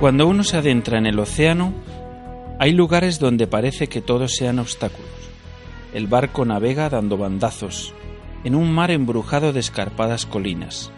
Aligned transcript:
Cuando 0.00 0.26
uno 0.26 0.44
se 0.44 0.56
adentra 0.56 0.96
en 0.96 1.04
el 1.04 1.18
océano, 1.18 1.74
hay 2.58 2.72
lugares 2.72 3.18
donde 3.18 3.46
parece 3.46 3.88
que 3.88 4.00
todos 4.00 4.32
sean 4.32 4.58
obstáculos. 4.58 5.10
El 5.92 6.06
barco 6.06 6.46
navega 6.46 6.88
dando 6.88 7.18
bandazos, 7.18 7.92
en 8.42 8.54
un 8.54 8.72
mar 8.72 8.90
embrujado 8.90 9.52
de 9.52 9.60
escarpadas 9.60 10.24
colinas. 10.24 10.90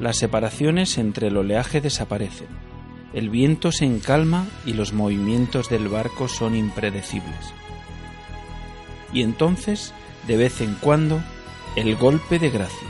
Las 0.00 0.18
separaciones 0.18 0.98
entre 0.98 1.28
el 1.28 1.38
oleaje 1.38 1.80
desaparecen. 1.80 2.48
El 3.14 3.30
viento 3.30 3.72
se 3.72 3.86
encalma 3.86 4.46
y 4.66 4.74
los 4.74 4.92
movimientos 4.92 5.70
del 5.70 5.88
barco 5.88 6.28
son 6.28 6.54
impredecibles. 6.54 7.54
Y 9.14 9.22
entonces, 9.22 9.94
de 10.26 10.36
vez 10.36 10.60
en 10.60 10.74
cuando, 10.74 11.22
el 11.74 11.96
golpe 11.96 12.38
de 12.38 12.50
gracia. 12.50 12.88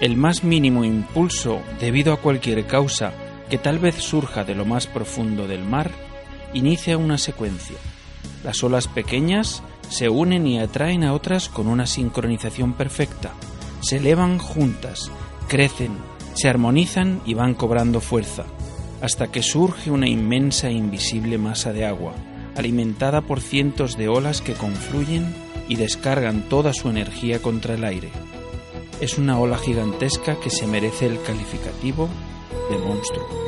El 0.00 0.16
más 0.16 0.44
mínimo 0.44 0.82
impulso 0.82 1.60
debido 1.78 2.14
a 2.14 2.22
cualquier 2.22 2.66
causa 2.66 3.12
que 3.48 3.58
tal 3.58 3.78
vez 3.78 3.96
surja 3.96 4.44
de 4.44 4.54
lo 4.54 4.64
más 4.64 4.86
profundo 4.86 5.46
del 5.46 5.64
mar, 5.64 5.90
inicia 6.52 6.98
una 6.98 7.18
secuencia. 7.18 7.76
Las 8.44 8.62
olas 8.62 8.88
pequeñas 8.88 9.62
se 9.88 10.08
unen 10.08 10.46
y 10.46 10.58
atraen 10.58 11.04
a 11.04 11.12
otras 11.12 11.48
con 11.48 11.68
una 11.68 11.86
sincronización 11.86 12.72
perfecta. 12.72 13.32
Se 13.80 13.96
elevan 13.96 14.38
juntas, 14.38 15.10
crecen, 15.48 15.96
se 16.34 16.48
armonizan 16.48 17.20
y 17.24 17.34
van 17.34 17.54
cobrando 17.54 18.00
fuerza, 18.00 18.44
hasta 19.00 19.28
que 19.28 19.42
surge 19.42 19.90
una 19.90 20.08
inmensa 20.08 20.68
e 20.68 20.72
invisible 20.72 21.38
masa 21.38 21.72
de 21.72 21.86
agua, 21.86 22.14
alimentada 22.56 23.20
por 23.20 23.40
cientos 23.40 23.96
de 23.96 24.08
olas 24.08 24.40
que 24.40 24.54
confluyen 24.54 25.34
y 25.68 25.76
descargan 25.76 26.42
toda 26.48 26.72
su 26.72 26.88
energía 26.88 27.40
contra 27.40 27.74
el 27.74 27.84
aire. 27.84 28.10
Es 29.00 29.18
una 29.18 29.38
ola 29.38 29.58
gigantesca 29.58 30.36
que 30.40 30.50
se 30.50 30.66
merece 30.66 31.06
el 31.06 31.20
calificativo 31.22 32.08
de 32.70 32.78
monstruo. 32.78 33.45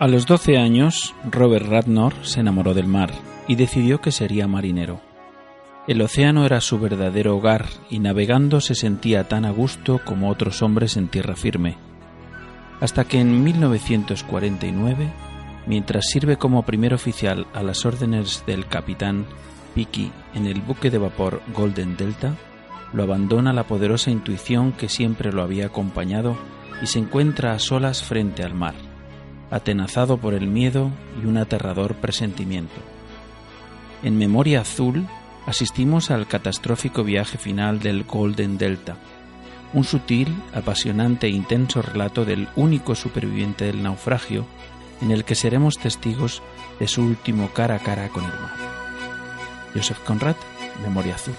A 0.00 0.06
los 0.06 0.26
12 0.26 0.58
años, 0.58 1.12
Robert 1.28 1.66
Radnor 1.66 2.14
se 2.22 2.38
enamoró 2.38 2.72
del 2.72 2.86
mar 2.86 3.10
y 3.48 3.56
decidió 3.56 4.00
que 4.00 4.12
sería 4.12 4.46
marinero. 4.46 5.00
El 5.88 6.00
océano 6.02 6.46
era 6.46 6.60
su 6.60 6.78
verdadero 6.78 7.36
hogar 7.36 7.66
y 7.90 7.98
navegando 7.98 8.60
se 8.60 8.76
sentía 8.76 9.26
tan 9.26 9.44
a 9.44 9.50
gusto 9.50 10.00
como 10.04 10.30
otros 10.30 10.62
hombres 10.62 10.96
en 10.96 11.08
tierra 11.08 11.34
firme. 11.34 11.78
Hasta 12.80 13.06
que 13.06 13.18
en 13.18 13.42
1949, 13.42 15.10
mientras 15.66 16.04
sirve 16.06 16.36
como 16.36 16.62
primer 16.62 16.94
oficial 16.94 17.48
a 17.52 17.64
las 17.64 17.84
órdenes 17.84 18.44
del 18.46 18.68
capitán 18.68 19.26
Picky 19.74 20.12
en 20.32 20.46
el 20.46 20.60
buque 20.60 20.90
de 20.90 20.98
vapor 20.98 21.42
Golden 21.52 21.96
Delta, 21.96 22.36
lo 22.92 23.02
abandona 23.02 23.52
la 23.52 23.64
poderosa 23.64 24.12
intuición 24.12 24.70
que 24.70 24.88
siempre 24.88 25.32
lo 25.32 25.42
había 25.42 25.66
acompañado 25.66 26.36
y 26.80 26.86
se 26.86 27.00
encuentra 27.00 27.50
a 27.50 27.58
solas 27.58 28.04
frente 28.04 28.44
al 28.44 28.54
mar 28.54 28.87
atenazado 29.50 30.18
por 30.18 30.34
el 30.34 30.46
miedo 30.46 30.90
y 31.22 31.26
un 31.26 31.38
aterrador 31.38 31.94
presentimiento. 31.94 32.80
En 34.02 34.18
Memoria 34.18 34.60
Azul 34.60 35.06
asistimos 35.46 36.10
al 36.10 36.26
catastrófico 36.26 37.04
viaje 37.04 37.38
final 37.38 37.80
del 37.80 38.04
Golden 38.04 38.58
Delta, 38.58 38.96
un 39.72 39.84
sutil, 39.84 40.34
apasionante 40.54 41.26
e 41.26 41.30
intenso 41.30 41.82
relato 41.82 42.24
del 42.24 42.48
único 42.56 42.94
superviviente 42.94 43.66
del 43.66 43.82
naufragio 43.82 44.46
en 45.00 45.10
el 45.10 45.24
que 45.24 45.34
seremos 45.34 45.78
testigos 45.78 46.42
de 46.80 46.88
su 46.88 47.02
último 47.02 47.50
cara 47.52 47.76
a 47.76 47.78
cara 47.78 48.08
con 48.08 48.24
el 48.24 48.30
mar. 48.30 48.54
Joseph 49.74 49.98
Conrad, 50.04 50.36
Memoria 50.82 51.14
Azul. 51.14 51.34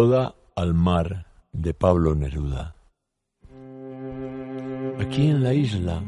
Oda 0.00 0.36
al 0.54 0.74
mar 0.74 1.26
de 1.52 1.74
Pablo 1.74 2.14
Neruda. 2.14 2.76
Aquí 5.00 5.26
en 5.26 5.42
la 5.42 5.52
isla, 5.52 6.00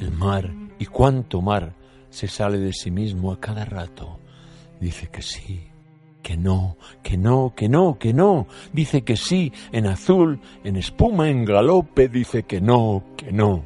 el 0.00 0.10
mar, 0.10 0.52
y 0.80 0.86
cuánto 0.86 1.40
mar, 1.40 1.76
se 2.08 2.26
sale 2.26 2.58
de 2.58 2.72
sí 2.72 2.90
mismo 2.90 3.30
a 3.30 3.38
cada 3.38 3.64
rato. 3.64 4.18
Dice 4.80 5.10
que 5.10 5.22
sí, 5.22 5.68
que 6.24 6.36
no, 6.36 6.76
que 7.04 7.16
no, 7.16 7.54
que 7.54 7.68
no, 7.68 7.98
que 8.00 8.12
no. 8.12 8.48
Dice 8.72 9.02
que 9.02 9.16
sí, 9.16 9.52
en 9.70 9.86
azul, 9.86 10.40
en 10.64 10.74
espuma, 10.74 11.30
en 11.30 11.44
galope, 11.44 12.08
dice 12.08 12.42
que 12.42 12.60
no, 12.60 13.04
que 13.16 13.30
no. 13.30 13.62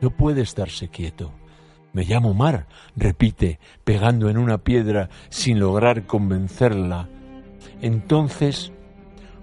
No 0.00 0.08
puede 0.08 0.40
estarse 0.40 0.88
quieto. 0.88 1.32
Me 1.92 2.04
llamo 2.04 2.32
mar, 2.32 2.66
repite, 2.96 3.58
pegando 3.84 4.30
en 4.30 4.38
una 4.38 4.56
piedra 4.56 5.10
sin 5.28 5.60
lograr 5.60 6.06
convencerla. 6.06 7.10
Entonces, 7.80 8.72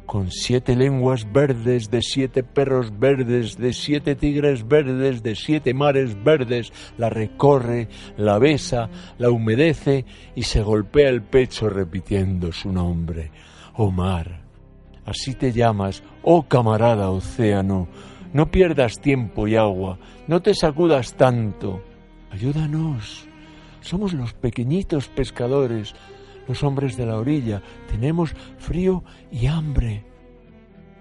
con 0.05 0.29
siete 0.29 0.75
lenguas 0.75 1.31
verdes, 1.31 1.89
de 1.89 2.01
siete 2.01 2.43
perros 2.43 2.99
verdes, 2.99 3.57
de 3.57 3.71
siete 3.71 4.15
tigres 4.15 4.67
verdes, 4.67 5.23
de 5.23 5.35
siete 5.35 5.73
mares 5.73 6.21
verdes, 6.21 6.73
la 6.97 7.09
recorre, 7.09 7.87
la 8.17 8.37
besa, 8.37 8.89
la 9.17 9.29
humedece 9.29 10.03
y 10.35 10.43
se 10.43 10.61
golpea 10.61 11.07
el 11.07 11.21
pecho 11.21 11.69
repitiendo 11.69 12.51
su 12.51 12.73
nombre. 12.73 13.31
Oh 13.75 13.89
mar, 13.89 14.41
así 15.05 15.33
te 15.33 15.53
llamas, 15.53 16.03
oh 16.23 16.43
camarada 16.43 17.09
océano, 17.09 17.87
no 18.33 18.51
pierdas 18.51 18.99
tiempo 18.99 19.47
y 19.47 19.55
agua, 19.55 19.97
no 20.27 20.41
te 20.41 20.53
sacudas 20.53 21.13
tanto. 21.15 21.81
Ayúdanos. 22.31 23.27
Somos 23.81 24.13
los 24.13 24.33
pequeñitos 24.33 25.07
pescadores, 25.07 25.95
los 26.47 26.63
hombres 26.63 26.97
de 26.97 27.05
la 27.05 27.17
orilla. 27.17 27.61
Tenemos 27.89 28.33
frío 28.57 29.03
y 29.31 29.47
hambre. 29.47 30.03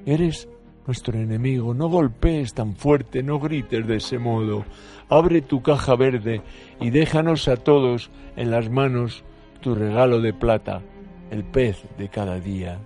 Eres 0.07 0.49
nuestro 0.87 1.19
enemigo. 1.19 1.75
No 1.75 1.89
golpees 1.89 2.55
tan 2.55 2.75
fuerte, 2.75 3.23
no 3.23 3.39
grites 3.39 3.87
de 3.87 3.97
ese 3.97 4.19
modo. 4.19 4.65
Abre 5.09 5.43
tu 5.43 5.63
caja 5.63 5.95
verde 5.97 6.43
y 6.81 6.91
déjanos 6.91 7.49
a 7.49 7.57
todos 7.57 8.11
en 8.37 8.51
las 8.51 8.71
manos 8.71 9.25
tu 9.61 9.75
regalo 9.75 10.21
de 10.21 10.33
plata, 10.33 10.83
el 11.31 11.45
pez 11.45 11.85
de 11.99 12.09
cada 12.09 12.41
día. 12.41 12.79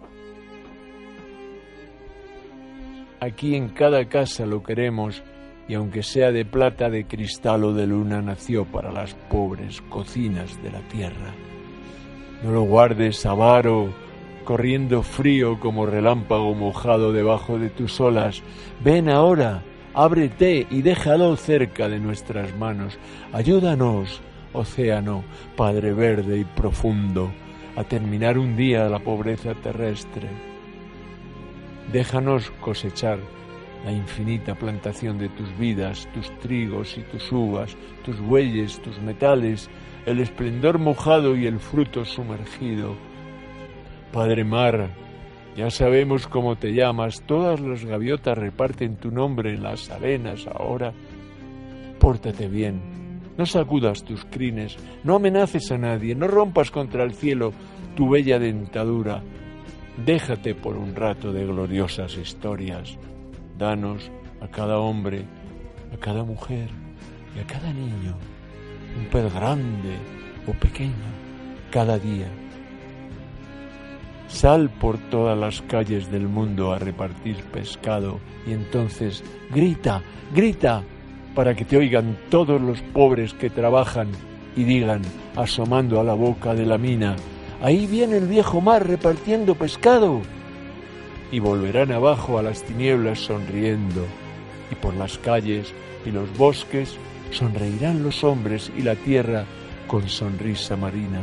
Aquí 3.20 3.54
en 3.54 3.68
cada 3.70 4.06
casa 4.06 4.44
lo 4.44 4.62
queremos 4.62 5.22
y 5.66 5.74
aunque 5.74 6.02
sea 6.02 6.30
de 6.30 6.44
plata, 6.44 6.90
de 6.90 7.06
cristal 7.06 7.64
o 7.64 7.72
de 7.72 7.86
luna, 7.86 8.20
nació 8.20 8.66
para 8.66 8.92
las 8.92 9.14
pobres 9.30 9.80
cocinas 9.82 10.62
de 10.62 10.70
la 10.70 10.80
tierra. 10.88 11.32
No 12.44 12.52
lo 12.52 12.62
guardes, 12.64 13.24
avaro, 13.24 13.88
corriendo 14.44 15.02
frío 15.02 15.58
como 15.58 15.86
relámpago 15.86 16.54
mojado 16.54 17.10
debajo 17.10 17.58
de 17.58 17.70
tus 17.70 17.98
olas. 18.02 18.42
Ven 18.84 19.08
ahora, 19.08 19.62
ábrete 19.94 20.66
y 20.70 20.82
déjalo 20.82 21.36
cerca 21.36 21.88
de 21.88 21.98
nuestras 21.98 22.54
manos. 22.58 22.98
Ayúdanos, 23.32 24.20
océano, 24.52 25.24
Padre 25.56 25.94
verde 25.94 26.36
y 26.36 26.44
profundo, 26.44 27.30
a 27.76 27.84
terminar 27.84 28.36
un 28.36 28.58
día 28.58 28.90
la 28.90 28.98
pobreza 28.98 29.54
terrestre. 29.54 30.28
Déjanos 31.90 32.50
cosechar 32.60 33.20
la 33.86 33.92
infinita 33.92 34.54
plantación 34.54 35.16
de 35.16 35.30
tus 35.30 35.56
vidas, 35.56 36.06
tus 36.12 36.30
trigos 36.40 36.98
y 36.98 37.02
tus 37.04 37.32
uvas, 37.32 37.74
tus 38.04 38.20
bueyes, 38.20 38.82
tus 38.82 38.98
metales, 39.00 39.70
el 40.06 40.20
esplendor 40.20 40.78
mojado 40.78 41.36
y 41.36 41.46
el 41.46 41.58
fruto 41.58 42.04
sumergido. 42.04 42.94
Padre 44.12 44.44
Mar, 44.44 44.90
ya 45.56 45.70
sabemos 45.70 46.26
cómo 46.26 46.56
te 46.56 46.72
llamas, 46.72 47.22
todas 47.26 47.60
las 47.60 47.84
gaviotas 47.84 48.36
reparten 48.36 48.96
tu 48.96 49.10
nombre 49.10 49.54
en 49.54 49.62
las 49.62 49.90
arenas 49.90 50.46
ahora. 50.46 50.92
Pórtate 51.98 52.48
bien, 52.48 52.80
no 53.38 53.46
sacudas 53.46 54.04
tus 54.04 54.24
crines, 54.26 54.76
no 55.04 55.16
amenaces 55.16 55.72
a 55.72 55.78
nadie, 55.78 56.14
no 56.14 56.28
rompas 56.28 56.70
contra 56.70 57.02
el 57.02 57.14
cielo 57.14 57.52
tu 57.96 58.10
bella 58.10 58.38
dentadura. 58.38 59.22
Déjate 60.04 60.54
por 60.54 60.76
un 60.76 60.94
rato 60.94 61.32
de 61.32 61.46
gloriosas 61.46 62.16
historias. 62.16 62.98
Danos 63.56 64.10
a 64.40 64.48
cada 64.48 64.78
hombre, 64.78 65.24
a 65.92 65.96
cada 65.96 66.24
mujer 66.24 66.68
y 67.36 67.38
a 67.38 67.46
cada 67.46 67.72
niño 67.72 68.33
un 68.96 69.06
pez 69.06 69.32
grande 69.32 69.96
o 70.46 70.52
pequeño 70.52 70.92
cada 71.70 71.98
día. 71.98 72.28
Sal 74.28 74.70
por 74.70 74.98
todas 75.10 75.38
las 75.38 75.62
calles 75.62 76.10
del 76.10 76.28
mundo 76.28 76.72
a 76.72 76.78
repartir 76.78 77.36
pescado 77.44 78.20
y 78.46 78.52
entonces 78.52 79.22
grita, 79.50 80.02
grita, 80.34 80.82
para 81.34 81.54
que 81.54 81.64
te 81.64 81.76
oigan 81.76 82.16
todos 82.30 82.60
los 82.60 82.80
pobres 82.80 83.34
que 83.34 83.50
trabajan 83.50 84.08
y 84.56 84.64
digan, 84.64 85.02
asomando 85.36 86.00
a 86.00 86.04
la 86.04 86.14
boca 86.14 86.54
de 86.54 86.64
la 86.64 86.78
mina, 86.78 87.16
ahí 87.60 87.86
viene 87.86 88.16
el 88.18 88.28
viejo 88.28 88.60
mar 88.60 88.86
repartiendo 88.86 89.54
pescado. 89.56 90.22
Y 91.32 91.40
volverán 91.40 91.90
abajo 91.90 92.38
a 92.38 92.42
las 92.42 92.62
tinieblas 92.62 93.18
sonriendo, 93.18 94.04
y 94.70 94.76
por 94.76 94.94
las 94.94 95.18
calles 95.18 95.72
y 96.06 96.12
los 96.12 96.36
bosques 96.36 96.96
sonreirán 97.34 98.02
los 98.02 98.24
hombres 98.24 98.70
y 98.76 98.82
la 98.82 98.94
tierra 98.94 99.44
con 99.86 100.08
sonrisa 100.08 100.76
marina. 100.76 101.20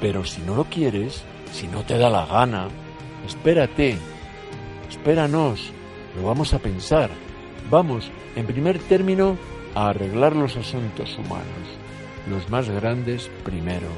Pero 0.00 0.24
si 0.24 0.42
no 0.42 0.56
lo 0.56 0.64
quieres, 0.64 1.22
si 1.52 1.68
no 1.68 1.82
te 1.82 1.98
da 1.98 2.10
la 2.10 2.26
gana, 2.26 2.68
espérate, 3.26 3.96
espéranos, 4.90 5.72
lo 6.16 6.26
vamos 6.26 6.54
a 6.54 6.58
pensar. 6.58 7.10
Vamos, 7.70 8.10
en 8.34 8.46
primer 8.46 8.78
término, 8.80 9.36
a 9.74 9.88
arreglar 9.90 10.34
los 10.34 10.56
asuntos 10.56 11.16
humanos, 11.18 11.68
los 12.28 12.48
más 12.50 12.68
grandes 12.68 13.30
primero 13.44 13.88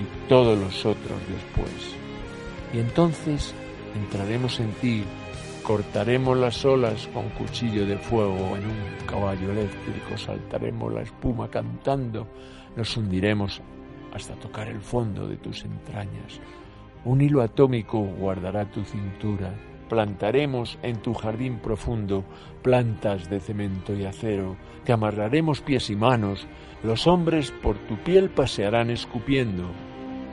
y 0.00 0.28
todos 0.28 0.58
los 0.58 0.84
otros 0.84 1.18
después. 1.28 1.94
Y 2.72 2.78
entonces 2.78 3.54
entraremos 3.94 4.58
en 4.60 4.72
ti, 4.72 5.04
cortaremos 5.64 6.36
las 6.36 6.62
olas 6.66 7.08
con 7.08 7.30
cuchillo 7.30 7.86
de 7.86 7.96
fuego 7.96 8.54
en 8.54 8.66
un 8.66 9.06
caballo 9.06 9.50
eléctrico, 9.50 10.16
saltaremos 10.18 10.92
la 10.92 11.00
espuma 11.00 11.48
cantando, 11.48 12.28
nos 12.76 12.94
hundiremos 12.96 13.62
hasta 14.12 14.34
tocar 14.34 14.68
el 14.68 14.82
fondo 14.82 15.26
de 15.26 15.38
tus 15.38 15.64
entrañas. 15.64 16.38
Un 17.06 17.22
hilo 17.22 17.40
atómico 17.40 17.98
guardará 17.98 18.70
tu 18.70 18.84
cintura. 18.84 19.54
Plantaremos 19.88 20.78
en 20.82 21.00
tu 21.00 21.14
jardín 21.14 21.58
profundo 21.58 22.24
plantas 22.62 23.30
de 23.30 23.40
cemento 23.40 23.94
y 23.94 24.04
acero. 24.04 24.56
Te 24.84 24.92
amarraremos 24.92 25.62
pies 25.62 25.88
y 25.88 25.96
manos. 25.96 26.46
Los 26.82 27.06
hombres 27.06 27.50
por 27.50 27.76
tu 27.78 27.96
piel 27.96 28.28
pasearán 28.28 28.90
escupiendo, 28.90 29.64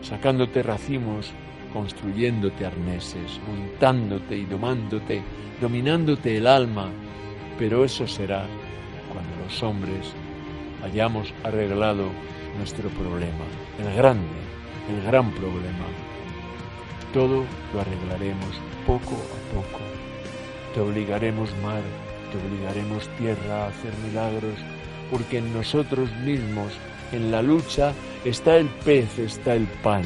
sacándote 0.01 0.61
racimos, 0.61 1.33
construyéndote 1.73 2.65
arneses, 2.65 3.39
montándote 3.47 4.37
y 4.37 4.45
domándote, 4.45 5.21
dominándote 5.59 6.37
el 6.37 6.47
alma. 6.47 6.89
Pero 7.57 7.83
eso 7.85 8.07
será 8.07 8.45
cuando 9.11 9.43
los 9.43 9.61
hombres 9.63 10.13
hayamos 10.83 11.33
arreglado 11.43 12.09
nuestro 12.57 12.89
problema, 12.89 13.45
el 13.79 13.95
grande, 13.95 14.39
el 14.89 15.05
gran 15.05 15.31
problema. 15.31 15.85
Todo 17.13 17.43
lo 17.73 17.81
arreglaremos 17.81 18.59
poco 18.85 19.15
a 19.15 19.53
poco. 19.55 19.79
Te 20.73 20.79
obligaremos 20.79 21.49
mar, 21.61 21.81
te 22.31 22.37
obligaremos 22.37 23.07
tierra 23.17 23.65
a 23.65 23.67
hacer 23.67 23.91
milagros, 24.07 24.55
porque 25.11 25.39
en 25.39 25.53
nosotros 25.53 26.09
mismos, 26.23 26.73
en 27.11 27.31
la 27.31 27.41
lucha, 27.41 27.93
está 28.23 28.57
el 28.57 28.67
pez, 28.85 29.19
está 29.19 29.55
el 29.55 29.67
pan, 29.83 30.03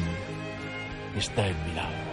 está 1.16 1.46
el 1.46 1.56
milagro. 1.66 2.05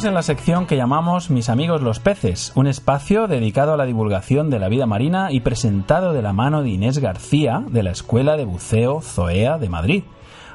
Entramos 0.00 0.12
en 0.12 0.32
la 0.32 0.34
sección 0.34 0.66
que 0.66 0.76
llamamos 0.78 1.28
Mis 1.28 1.50
amigos 1.50 1.82
los 1.82 2.00
peces, 2.00 2.54
un 2.56 2.66
espacio 2.66 3.26
dedicado 3.26 3.74
a 3.74 3.76
la 3.76 3.84
divulgación 3.84 4.48
de 4.48 4.58
la 4.58 4.70
vida 4.70 4.86
marina 4.86 5.30
y 5.30 5.40
presentado 5.40 6.14
de 6.14 6.22
la 6.22 6.32
mano 6.32 6.62
de 6.62 6.70
Inés 6.70 7.00
García 7.00 7.60
de 7.66 7.82
la 7.82 7.90
Escuela 7.90 8.38
de 8.38 8.46
Buceo 8.46 9.02
Zoea 9.02 9.58
de 9.58 9.68
Madrid. 9.68 10.04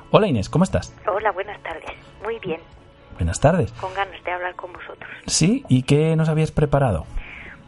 Hola 0.10 0.26
Inés, 0.26 0.50
¿cómo 0.50 0.64
estás? 0.64 0.98
Hola, 1.08 1.32
buenas 1.32 1.62
tardes. 1.62 1.92
Muy 2.24 2.40
bien. 2.40 2.60
Buenas 3.20 3.40
tardes. 3.40 3.72
Con 3.74 3.94
ganas 3.94 4.24
de 4.24 4.32
hablar 4.32 4.56
con 4.56 4.74
vosotros. 4.74 5.12
Sí, 5.28 5.64
¿y 5.70 5.84
qué 5.84 6.16
nos 6.16 6.28
habías 6.28 6.52
preparado? 6.52 7.06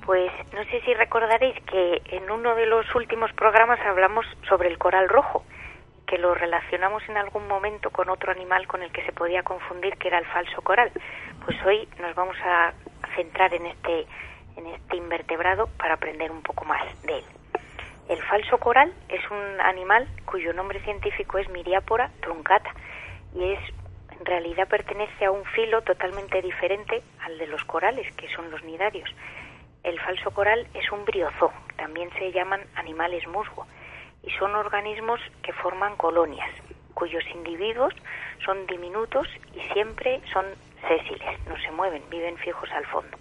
Pues 0.03 0.31
no 0.55 0.63
sé 0.71 0.81
si 0.83 0.95
recordaréis 0.95 1.61
que 1.65 2.01
en 2.05 2.31
uno 2.31 2.55
de 2.55 2.65
los 2.65 2.87
últimos 2.95 3.31
programas 3.33 3.79
hablamos 3.85 4.25
sobre 4.49 4.69
el 4.69 4.79
coral 4.79 5.07
rojo, 5.09 5.43
que 6.07 6.17
lo 6.17 6.33
relacionamos 6.33 7.03
en 7.09 7.17
algún 7.17 7.47
momento 7.47 7.91
con 7.91 8.09
otro 8.09 8.31
animal 8.31 8.65
con 8.65 8.81
el 8.81 8.91
que 8.91 9.05
se 9.05 9.11
podía 9.11 9.43
confundir, 9.43 9.97
que 9.97 10.07
era 10.07 10.17
el 10.17 10.25
falso 10.25 10.61
coral. 10.61 10.89
Pues 11.45 11.57
hoy 11.65 11.87
nos 11.99 12.15
vamos 12.15 12.37
a 12.43 12.73
centrar 13.15 13.53
en 13.53 13.65
este, 13.65 14.07
en 14.55 14.67
este 14.67 14.95
invertebrado 14.95 15.67
para 15.77 15.95
aprender 15.95 16.31
un 16.31 16.41
poco 16.41 16.63
más 16.63 16.81
de 17.03 17.19
él. 17.19 17.25
El 18.07 18.23
falso 18.23 18.57
coral 18.57 18.93
es 19.09 19.21
un 19.29 19.59
animal 19.59 20.07
cuyo 20.25 20.53
nombre 20.53 20.79
científico 20.79 21.39
es 21.39 21.49
Miriápora 21.49 22.09
truncata 22.21 22.71
y 23.35 23.51
es 23.51 23.59
en 24.17 24.25
realidad 24.25 24.67
pertenece 24.67 25.25
a 25.25 25.31
un 25.31 25.43
filo 25.45 25.81
totalmente 25.81 26.41
diferente 26.41 27.03
al 27.21 27.37
de 27.37 27.47
los 27.47 27.63
corales, 27.65 28.11
que 28.15 28.27
son 28.29 28.49
los 28.49 28.63
nidarios. 28.63 29.09
El 29.83 29.99
falso 29.99 30.31
coral 30.31 30.67
es 30.73 30.91
un 30.91 31.05
briozoo, 31.05 31.51
también 31.75 32.09
se 32.17 32.31
llaman 32.31 32.61
animales 32.75 33.27
musgo, 33.27 33.67
y 34.27 34.29
son 34.31 34.53
organismos 34.55 35.21
que 35.41 35.53
forman 35.53 35.95
colonias, 35.95 36.49
cuyos 36.93 37.23
individuos 37.33 37.93
son 38.43 38.67
diminutos 38.67 39.25
y 39.55 39.61
siempre 39.71 40.21
son 40.33 40.45
sésiles, 40.85 41.39
no 41.47 41.57
se 41.57 41.71
mueven, 41.71 42.03
viven 42.09 42.37
fijos 42.37 42.69
al 42.71 42.85
fondo. 42.87 43.17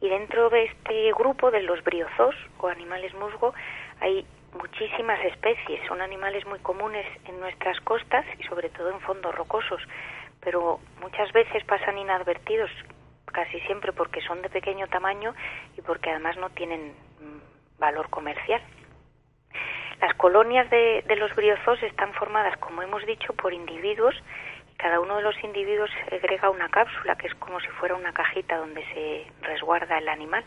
Y 0.00 0.08
dentro 0.08 0.50
de 0.50 0.64
este 0.64 1.12
grupo 1.12 1.52
de 1.52 1.62
los 1.62 1.84
briozos 1.84 2.34
o 2.58 2.66
animales 2.66 3.14
musgo 3.14 3.54
hay 4.00 4.26
muchísimas 4.54 5.24
especies, 5.26 5.80
son 5.86 6.00
animales 6.00 6.44
muy 6.44 6.58
comunes 6.58 7.06
en 7.26 7.38
nuestras 7.38 7.78
costas 7.82 8.26
y 8.38 8.42
sobre 8.44 8.68
todo 8.70 8.90
en 8.90 9.00
fondos 9.00 9.32
rocosos, 9.32 9.80
pero 10.40 10.80
muchas 11.00 11.30
veces 11.32 11.62
pasan 11.64 11.98
inadvertidos, 11.98 12.70
casi 13.26 13.60
siempre 13.60 13.92
porque 13.92 14.20
son 14.22 14.42
de 14.42 14.48
pequeño 14.48 14.88
tamaño 14.88 15.34
y 15.78 15.82
porque 15.82 16.10
además 16.10 16.36
no 16.38 16.50
tienen 16.50 16.94
mm, 17.20 17.78
valor 17.78 18.10
comercial. 18.10 18.60
Las 20.00 20.14
colonias 20.14 20.68
de, 20.70 21.04
de 21.06 21.16
los 21.16 21.34
briozos 21.34 21.82
están 21.82 22.12
formadas, 22.14 22.56
como 22.58 22.82
hemos 22.82 23.04
dicho, 23.06 23.32
por 23.34 23.52
individuos 23.52 24.14
cada 24.80 24.98
uno 24.98 25.16
de 25.16 25.22
los 25.22 25.36
individuos 25.44 25.90
segrega 26.08 26.48
una 26.48 26.70
cápsula 26.70 27.14
que 27.16 27.26
es 27.26 27.34
como 27.34 27.60
si 27.60 27.68
fuera 27.68 27.94
una 27.94 28.14
cajita 28.14 28.56
donde 28.56 28.82
se 28.94 29.26
resguarda 29.42 29.98
el 29.98 30.08
animal 30.08 30.42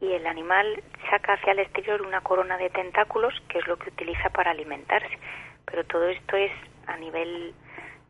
y 0.00 0.12
el 0.12 0.26
animal 0.26 0.82
saca 1.10 1.34
hacia 1.34 1.52
el 1.52 1.58
exterior 1.58 2.00
una 2.00 2.22
corona 2.22 2.56
de 2.56 2.70
tentáculos 2.70 3.34
que 3.48 3.58
es 3.58 3.66
lo 3.66 3.76
que 3.76 3.90
utiliza 3.90 4.30
para 4.30 4.52
alimentarse. 4.52 5.18
Pero 5.66 5.84
todo 5.84 6.08
esto 6.08 6.36
es 6.36 6.52
a 6.86 6.96
nivel... 6.96 7.54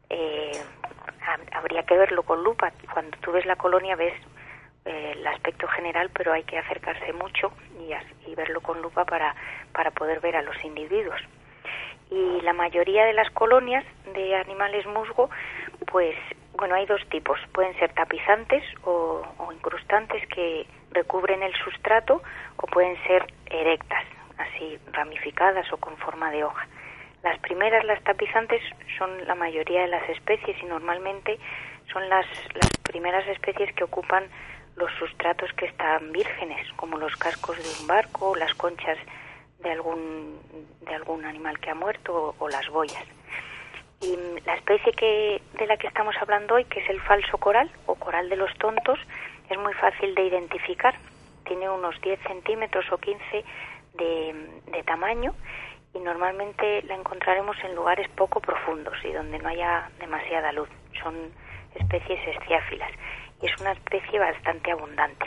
Eh, 0.08 0.52
habría 1.52 1.82
que 1.84 1.96
verlo 1.96 2.22
con 2.22 2.42
lupa. 2.44 2.72
Cuando 2.92 3.16
tú 3.18 3.32
ves 3.32 3.44
la 3.44 3.56
colonia 3.56 3.96
ves 3.96 4.14
el 4.90 5.26
aspecto 5.26 5.66
general, 5.68 6.10
pero 6.12 6.32
hay 6.32 6.42
que 6.44 6.58
acercarse 6.58 7.12
mucho 7.12 7.52
y, 7.78 7.92
y 8.30 8.34
verlo 8.34 8.60
con 8.60 8.80
lupa 8.82 9.04
para, 9.04 9.34
para 9.72 9.90
poder 9.90 10.20
ver 10.20 10.36
a 10.36 10.42
los 10.42 10.62
individuos. 10.64 11.20
Y 12.10 12.40
la 12.42 12.52
mayoría 12.52 13.04
de 13.04 13.12
las 13.12 13.30
colonias 13.30 13.84
de 14.14 14.34
animales 14.34 14.84
musgo, 14.86 15.30
pues 15.86 16.16
bueno, 16.54 16.74
hay 16.74 16.86
dos 16.86 17.00
tipos. 17.08 17.38
Pueden 17.52 17.78
ser 17.78 17.92
tapizantes 17.92 18.64
o, 18.84 19.22
o 19.38 19.52
incrustantes 19.52 20.26
que 20.28 20.66
recubren 20.90 21.42
el 21.42 21.54
sustrato 21.54 22.22
o 22.56 22.66
pueden 22.66 22.96
ser 23.04 23.32
erectas, 23.46 24.04
así 24.38 24.78
ramificadas 24.92 25.72
o 25.72 25.76
con 25.76 25.96
forma 25.98 26.30
de 26.30 26.44
hoja. 26.44 26.66
Las 27.22 27.38
primeras, 27.40 27.84
las 27.84 28.02
tapizantes, 28.02 28.62
son 28.98 29.26
la 29.26 29.34
mayoría 29.34 29.82
de 29.82 29.88
las 29.88 30.08
especies 30.08 30.56
y 30.62 30.66
normalmente 30.66 31.38
son 31.92 32.08
las, 32.08 32.26
las 32.54 32.70
primeras 32.82 33.26
especies 33.28 33.72
que 33.74 33.84
ocupan 33.84 34.24
los 34.76 34.90
sustratos 34.98 35.52
que 35.54 35.66
están 35.66 36.12
vírgenes, 36.12 36.66
como 36.76 36.98
los 36.98 37.14
cascos 37.16 37.56
de 37.56 37.80
un 37.80 37.86
barco 37.86 38.34
las 38.36 38.54
conchas 38.54 38.98
de 39.58 39.70
algún, 39.70 40.38
de 40.80 40.94
algún 40.94 41.24
animal 41.24 41.58
que 41.58 41.70
ha 41.70 41.74
muerto 41.74 42.34
o, 42.38 42.48
las 42.48 42.68
boyas. 42.70 43.04
Y 44.00 44.16
la 44.46 44.54
especie 44.54 44.92
que, 44.92 45.42
de 45.58 45.66
la 45.66 45.76
que 45.76 45.86
estamos 45.86 46.14
hablando 46.20 46.54
hoy, 46.54 46.64
que 46.64 46.80
es 46.80 46.88
el 46.88 47.00
falso 47.02 47.36
coral 47.36 47.70
o 47.86 47.94
coral 47.94 48.30
de 48.30 48.36
los 48.36 48.52
tontos, 48.56 48.98
es 49.50 49.58
muy 49.58 49.74
fácil 49.74 50.14
de 50.14 50.24
identificar. 50.24 50.94
Tiene 51.44 51.68
unos 51.68 52.00
10 52.00 52.18
centímetros 52.20 52.90
o 52.90 52.96
15 52.96 53.44
de, 53.94 54.50
de 54.72 54.82
tamaño 54.84 55.34
y 55.92 55.98
normalmente 55.98 56.82
la 56.82 56.94
encontraremos 56.94 57.56
en 57.62 57.74
lugares 57.74 58.08
poco 58.10 58.40
profundos 58.40 58.96
y 59.04 59.12
donde 59.12 59.38
no 59.38 59.48
haya 59.48 59.90
demasiada 59.98 60.52
luz. 60.52 60.68
Son 61.02 61.14
especies 61.74 62.20
esciáfilas 62.36 62.90
es 63.46 63.60
una 63.60 63.72
especie 63.72 64.18
bastante 64.18 64.70
abundante. 64.70 65.26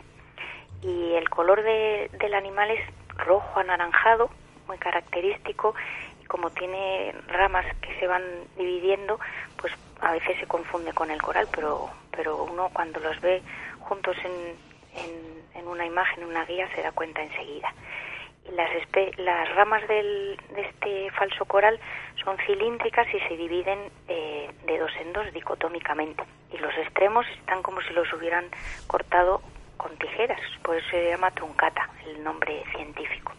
Y 0.82 1.14
el 1.14 1.30
color 1.30 1.64
de, 1.64 2.10
del 2.20 2.34
animal 2.34 2.72
es 2.72 2.82
rojo 3.16 3.60
anaranjado, 3.60 4.30
muy 4.68 4.78
característico, 4.78 5.74
y 6.22 6.26
como 6.26 6.50
tiene 6.52 7.14
ramas 7.28 7.66
que 7.82 7.98
se 8.00 8.08
van 8.08 8.24
dividiendo, 8.58 9.20
pues 9.58 9.74
a 10.02 10.12
veces 10.12 10.38
se 10.40 10.48
confunde 10.48 10.94
con 10.94 11.12
el 11.12 11.22
coral, 11.22 11.48
pero, 11.52 11.90
pero 12.12 12.44
uno 12.44 12.70
cuando 12.74 13.00
los 13.00 13.20
ve 13.22 13.42
juntos 13.80 14.16
en, 14.24 15.02
en, 15.02 15.62
en 15.62 15.68
una 15.68 15.86
imagen, 15.86 16.24
en 16.24 16.30
una 16.30 16.46
guía, 16.46 16.68
se 16.76 16.82
da 16.82 16.92
cuenta 16.92 17.22
enseguida. 17.22 17.74
Las, 18.52 18.70
las 19.18 19.56
ramas 19.56 19.88
del, 19.88 20.38
de 20.54 20.62
este 20.62 21.12
falso 21.12 21.46
coral 21.46 21.80
son 22.24 22.38
cilíndricas 22.46 23.08
y 23.14 23.20
se 23.22 23.38
dividen 23.38 23.80
eh, 24.08 24.52
de 24.66 24.78
dos 24.78 24.92
en 25.00 25.14
dos 25.14 25.32
dicotómicamente. 25.34 26.24
Y 26.52 26.58
los 26.58 26.74
extremos 26.78 27.26
están 27.40 27.64
como 27.64 27.82
si 27.82 27.94
los 27.94 28.12
hubieran 28.14 28.46
cortado 28.88 29.42
con 29.78 29.98
tijeras, 29.98 30.40
por 30.62 30.76
eso 30.76 30.88
se 30.92 31.10
llama 31.10 31.32
truncata, 31.32 31.90
el 32.06 32.24
nombre 32.24 32.64
científico. 32.76 33.34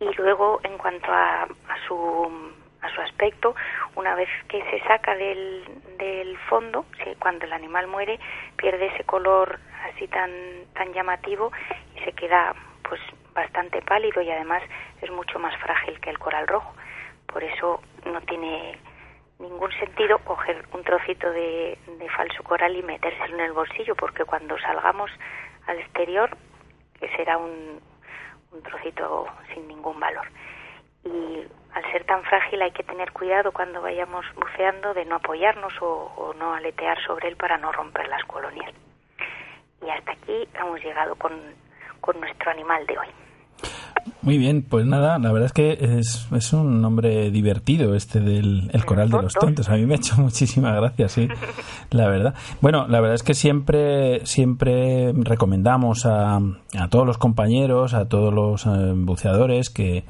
Y 0.00 0.12
luego, 0.16 0.60
en 0.64 0.76
cuanto 0.78 1.12
a, 1.12 1.42
a 1.42 1.86
su 1.86 2.52
a 2.82 2.94
su 2.94 3.00
aspecto, 3.00 3.54
una 3.96 4.14
vez 4.14 4.28
que 4.48 4.62
se 4.70 4.80
saca 4.86 5.14
del, 5.14 5.64
fondo, 6.48 6.84
cuando 7.18 7.44
el 7.44 7.52
animal 7.52 7.86
muere, 7.86 8.18
pierde 8.56 8.86
ese 8.86 9.04
color 9.04 9.60
así 9.92 10.08
tan, 10.08 10.30
tan 10.74 10.92
llamativo 10.92 11.52
y 11.94 12.00
se 12.00 12.12
queda 12.12 12.54
pues 12.82 13.00
bastante 13.34 13.82
pálido 13.82 14.22
y 14.22 14.30
además 14.30 14.62
es 15.00 15.10
mucho 15.10 15.38
más 15.38 15.56
frágil 15.60 16.00
que 16.00 16.10
el 16.10 16.18
coral 16.18 16.46
rojo. 16.46 16.74
Por 17.26 17.44
eso 17.44 17.80
no 18.06 18.20
tiene 18.22 18.78
ningún 19.38 19.72
sentido 19.72 20.18
coger 20.18 20.64
un 20.72 20.82
trocito 20.84 21.30
de, 21.30 21.78
de 21.98 22.08
falso 22.10 22.42
coral 22.42 22.76
y 22.76 22.82
metérselo 22.82 23.34
en 23.36 23.44
el 23.44 23.52
bolsillo, 23.52 23.94
porque 23.96 24.24
cuando 24.24 24.58
salgamos 24.58 25.10
al 25.66 25.78
exterior, 25.78 26.36
será 27.16 27.38
un, 27.38 27.80
un 28.52 28.62
trocito 28.62 29.26
sin 29.54 29.66
ningún 29.68 29.98
valor. 29.98 30.26
Y 31.04 31.44
al 31.72 31.92
ser 31.92 32.04
tan 32.04 32.22
frágil 32.24 32.60
hay 32.62 32.72
que 32.72 32.82
tener 32.82 33.12
cuidado 33.12 33.52
cuando 33.52 33.80
vayamos 33.80 34.26
buceando 34.34 34.92
de 34.92 35.04
no 35.04 35.16
apoyarnos 35.16 35.72
o, 35.80 36.12
o 36.16 36.34
no 36.34 36.54
aletear 36.54 37.02
sobre 37.04 37.28
él 37.28 37.36
para 37.36 37.56
no 37.56 37.72
romper 37.72 38.08
las 38.08 38.24
colonias. 38.24 38.72
Y 39.82 39.88
hasta 39.88 40.12
aquí 40.12 40.48
hemos 40.54 40.82
llegado 40.82 41.14
con, 41.16 41.32
con 42.00 42.18
nuestro 42.20 42.50
animal 42.50 42.86
de 42.86 42.98
hoy. 42.98 43.06
Muy 44.22 44.38
bien, 44.38 44.62
pues 44.62 44.86
nada, 44.86 45.18
la 45.18 45.32
verdad 45.32 45.46
es 45.46 45.52
que 45.52 45.78
es, 45.80 46.28
es 46.34 46.52
un 46.52 46.80
nombre 46.80 47.30
divertido 47.30 47.94
este 47.94 48.20
del 48.20 48.70
el 48.72 48.84
coral 48.84 49.10
de 49.10 49.22
los 49.22 49.32
tontos. 49.34 49.68
A 49.68 49.74
mí 49.74 49.86
me 49.86 49.94
ha 49.94 49.96
hecho 49.96 50.16
muchísimas 50.18 50.74
gracias, 50.76 51.12
sí, 51.12 51.28
la 51.90 52.08
verdad. 52.08 52.34
Bueno, 52.60 52.86
la 52.88 53.00
verdad 53.00 53.14
es 53.14 53.22
que 53.22 53.34
siempre 53.34 54.24
siempre 54.26 55.12
recomendamos 55.14 56.06
a, 56.06 56.36
a 56.36 56.88
todos 56.90 57.06
los 57.06 57.18
compañeros, 57.18 57.94
a 57.94 58.08
todos 58.08 58.32
los 58.32 58.66
eh, 58.66 58.92
buceadores 58.94 59.70
que 59.70 60.04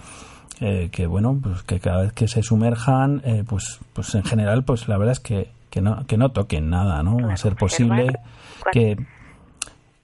eh, 0.61 0.91
que 0.93 1.07
bueno, 1.07 1.39
pues 1.43 1.63
que 1.63 1.81
cada 1.81 2.03
vez 2.03 2.13
que 2.13 2.29
se 2.29 2.43
sumerjan, 2.43 3.23
eh, 3.25 3.45
pues 3.49 3.81
pues 3.93 4.15
en 4.15 4.25
general, 4.25 4.65
pues 4.65 4.89
la 4.89 4.99
verdad 4.99 5.13
es 5.13 5.21
que 5.21 5.49
que 5.71 5.81
no 5.81 6.05
que 6.07 6.17
no 6.17 6.31
toquen 6.31 6.69
nada, 6.69 7.03
¿no? 7.03 7.31
A 7.31 7.37
ser 7.37 7.55
posible 7.55 8.09
que 8.73 8.97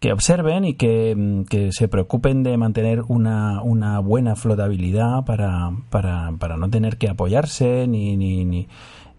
que 0.00 0.12
observen 0.12 0.64
y 0.64 0.74
que, 0.74 1.44
que, 1.48 1.72
se 1.72 1.88
preocupen 1.88 2.42
de 2.42 2.56
mantener 2.56 3.02
una, 3.08 3.62
una 3.62 3.98
buena 4.00 4.36
flotabilidad 4.36 5.24
para, 5.24 5.70
para, 5.90 6.32
para 6.38 6.56
no 6.56 6.68
tener 6.68 6.98
que 6.98 7.08
apoyarse 7.08 7.86
ni, 7.86 8.16
ni, 8.16 8.44
ni, 8.44 8.68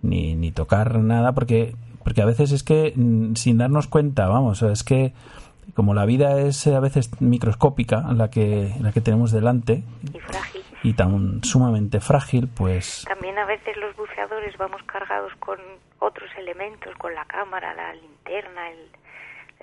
ni, 0.02 0.36
ni 0.36 0.52
tocar 0.52 1.00
nada, 1.00 1.34
porque, 1.34 1.76
porque 2.04 2.22
a 2.22 2.26
veces 2.26 2.52
es 2.52 2.64
que 2.64 2.94
sin 3.36 3.58
darnos 3.58 3.88
cuenta, 3.88 4.28
vamos, 4.28 4.62
es 4.62 4.84
que 4.84 5.14
como 5.74 5.94
la 5.94 6.06
vida 6.06 6.40
es 6.42 6.66
a 6.68 6.80
veces 6.80 7.10
microscópica, 7.22 8.02
la 8.14 8.30
que, 8.30 8.74
la 8.80 8.92
que 8.92 9.02
tenemos 9.02 9.32
delante, 9.32 9.84
y 10.14 10.20
frágil. 10.20 10.64
y 10.84 10.94
tan 10.94 11.44
sumamente 11.44 12.00
frágil, 12.00 12.48
pues... 12.48 13.04
También 13.08 13.38
a 13.38 13.46
veces 13.46 13.76
los 13.78 13.96
buceadores 13.96 14.56
vamos 14.58 14.82
cargados 14.84 15.34
con 15.40 15.58
otros 16.00 16.30
elementos, 16.38 16.96
con 16.98 17.14
la 17.14 17.26
cámara, 17.26 17.74
la 17.74 17.94
linterna, 17.96 18.70
el, 18.72 18.78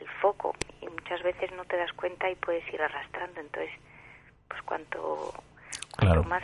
el 0.05 0.11
foco, 0.21 0.55
y 0.81 0.87
muchas 0.87 1.23
veces 1.23 1.51
no 1.57 1.65
te 1.65 1.77
das 1.77 1.93
cuenta 1.95 2.31
y 2.31 2.35
puedes 2.37 2.63
ir 2.73 2.81
arrastrando. 2.81 3.41
Entonces, 3.41 3.71
pues 4.49 4.63
cuanto, 4.63 5.33
cuanto 5.99 6.25
más 6.25 6.43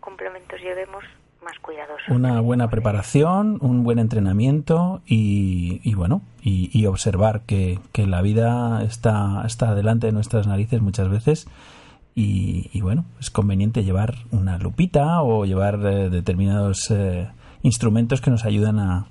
complementos 0.00 0.60
llevemos, 0.60 1.04
más 1.44 1.58
cuidadosos. 1.58 2.08
Una 2.08 2.40
buena 2.40 2.70
preparación, 2.70 3.58
un 3.60 3.82
buen 3.82 3.98
entrenamiento 3.98 5.02
y, 5.06 5.80
y 5.82 5.94
bueno, 5.94 6.22
y, 6.40 6.70
y 6.72 6.86
observar 6.86 7.42
que, 7.42 7.78
que, 7.92 8.06
la 8.06 8.22
vida 8.22 8.82
está, 8.84 9.42
está 9.44 9.74
delante 9.74 10.06
de 10.06 10.12
nuestras 10.12 10.46
narices 10.46 10.80
muchas 10.80 11.08
veces. 11.08 11.48
Y, 12.14 12.70
y 12.72 12.80
bueno, 12.82 13.06
es 13.20 13.30
conveniente 13.30 13.84
llevar 13.84 14.14
una 14.30 14.58
lupita 14.58 15.22
o 15.22 15.46
llevar 15.46 15.80
eh, 15.84 16.10
determinados 16.10 16.90
eh, 16.90 17.28
instrumentos 17.62 18.20
que 18.20 18.30
nos 18.30 18.44
ayudan 18.44 18.78
a, 18.78 19.06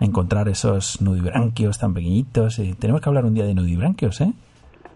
a, 0.00 0.04
encontrar 0.04 0.48
esos 0.48 1.00
nudibranquios 1.00 1.78
tan 1.78 1.94
pequeñitos. 1.94 2.58
Y 2.58 2.74
tenemos 2.74 3.00
que 3.00 3.08
hablar 3.08 3.24
un 3.24 3.34
día 3.34 3.44
de 3.44 3.54
nudibranquios, 3.54 4.20
¿eh? 4.20 4.32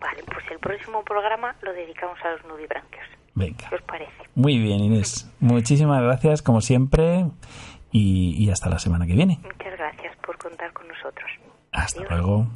Vale, 0.00 0.22
pues 0.24 0.44
el 0.50 0.58
próximo 0.58 1.02
programa 1.04 1.54
lo 1.62 1.72
dedicamos 1.72 2.18
a 2.24 2.30
los 2.32 2.44
nudibranquios. 2.44 3.04
Venga. 3.34 3.68
¿Qué 3.68 3.74
os 3.74 3.82
parece? 3.82 4.12
Muy 4.34 4.58
bien, 4.58 4.80
Inés. 4.80 5.30
Muchísimas 5.40 6.02
gracias, 6.02 6.42
como 6.42 6.60
siempre, 6.60 7.26
y, 7.92 8.34
y, 8.38 8.50
hasta 8.50 8.68
la 8.68 8.78
semana 8.78 9.06
que 9.06 9.14
viene. 9.14 9.38
Muchas 9.42 9.78
gracias 9.78 10.16
por 10.24 10.36
contar 10.38 10.72
con 10.72 10.88
nosotros. 10.88 11.30
Hasta 11.72 12.00
Adiós. 12.00 12.10
luego. 12.10 12.46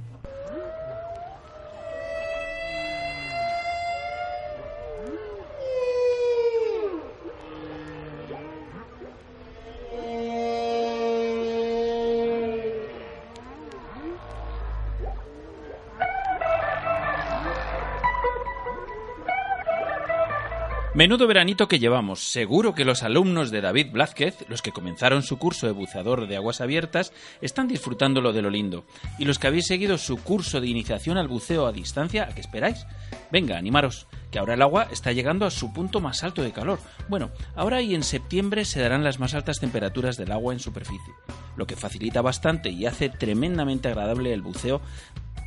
Menudo 20.94 21.26
veranito 21.26 21.66
que 21.66 21.80
llevamos. 21.80 22.20
Seguro 22.20 22.72
que 22.72 22.84
los 22.84 23.02
alumnos 23.02 23.50
de 23.50 23.60
David 23.60 23.88
Blázquez, 23.90 24.44
los 24.48 24.62
que 24.62 24.70
comenzaron 24.70 25.24
su 25.24 25.38
curso 25.38 25.66
de 25.66 25.72
buceador 25.72 26.28
de 26.28 26.36
aguas 26.36 26.60
abiertas, 26.60 27.12
están 27.40 27.66
disfrutándolo 27.66 28.32
de 28.32 28.42
lo 28.42 28.48
lindo. 28.48 28.84
Y 29.18 29.24
los 29.24 29.40
que 29.40 29.48
habéis 29.48 29.66
seguido 29.66 29.98
su 29.98 30.18
curso 30.18 30.60
de 30.60 30.68
iniciación 30.68 31.18
al 31.18 31.26
buceo 31.26 31.66
a 31.66 31.72
distancia, 31.72 32.22
¿a 32.22 32.28
qué 32.28 32.40
esperáis? 32.40 32.86
Venga, 33.32 33.58
animaros, 33.58 34.06
que 34.30 34.38
ahora 34.38 34.54
el 34.54 34.62
agua 34.62 34.86
está 34.92 35.10
llegando 35.10 35.46
a 35.46 35.50
su 35.50 35.72
punto 35.72 36.00
más 36.00 36.22
alto 36.22 36.42
de 36.44 36.52
calor. 36.52 36.78
Bueno, 37.08 37.32
ahora 37.56 37.82
y 37.82 37.96
en 37.96 38.04
septiembre 38.04 38.64
se 38.64 38.80
darán 38.80 39.02
las 39.02 39.18
más 39.18 39.34
altas 39.34 39.58
temperaturas 39.58 40.16
del 40.16 40.30
agua 40.30 40.52
en 40.52 40.60
superficie, 40.60 41.12
lo 41.56 41.66
que 41.66 41.74
facilita 41.74 42.22
bastante 42.22 42.70
y 42.70 42.86
hace 42.86 43.08
tremendamente 43.08 43.88
agradable 43.88 44.32
el 44.32 44.42
buceo 44.42 44.80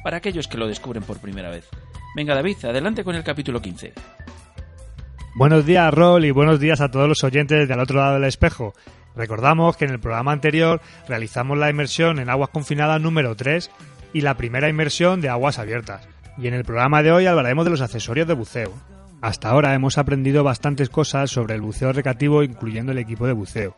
para 0.04 0.18
aquellos 0.18 0.50
que 0.50 0.58
lo 0.58 0.68
descubren 0.68 1.04
por 1.04 1.22
primera 1.22 1.50
vez. 1.50 1.70
Venga, 2.18 2.36
David, 2.36 2.66
adelante 2.66 3.06
con 3.06 3.16
el 3.16 3.24
capítulo 3.24 3.62
15. 3.62 3.94
Buenos 5.38 5.67
días, 5.67 5.93
Rol, 5.93 6.26
y 6.26 6.32
buenos 6.32 6.60
días 6.60 6.82
a 6.82 6.89
todos 6.89 7.08
los 7.08 7.23
oyentes 7.23 7.69
del 7.69 7.80
otro 7.80 8.00
lado 8.00 8.15
del 8.15 8.23
espejo. 8.23 8.73
Recordamos 9.15 9.78
que 9.78 9.86
en 9.86 9.91
el 9.91 10.00
programa 10.00 10.32
anterior 10.32 10.82
realizamos 11.08 11.60
la 11.60 11.69
inmersión 11.69 12.17
en 12.17 12.32
aguas 12.32 12.50
confinadas 12.50 13.00
número 13.00 13.36
3 13.36 13.69
y 14.13 14.21
la 14.21 14.36
primera 14.36 14.67
inmersión 14.67 15.21
de 15.21 15.30
aguas 15.30 15.60
abiertas. 15.60 16.08
Y 16.39 16.47
en 16.47 16.56
el 16.56 16.65
programa 16.65 17.04
de 17.04 17.12
hoy 17.12 17.28
hablaremos 17.28 17.65
de 17.65 17.69
los 17.69 17.82
accesorios 17.82 18.28
de 18.28 18.34
buceo. 18.34 18.73
Hasta 19.21 19.50
ahora 19.50 19.76
hemos 19.76 20.00
aprendido 20.00 20.43
bastantes 20.43 20.89
cosas 20.89 21.30
sobre 21.30 21.54
el 21.54 21.62
buceo 21.62 21.93
recreativo, 21.93 22.41
incluyendo 22.41 22.91
el 22.91 22.97
equipo 22.97 23.28
de 23.28 23.34
buceo. 23.34 23.78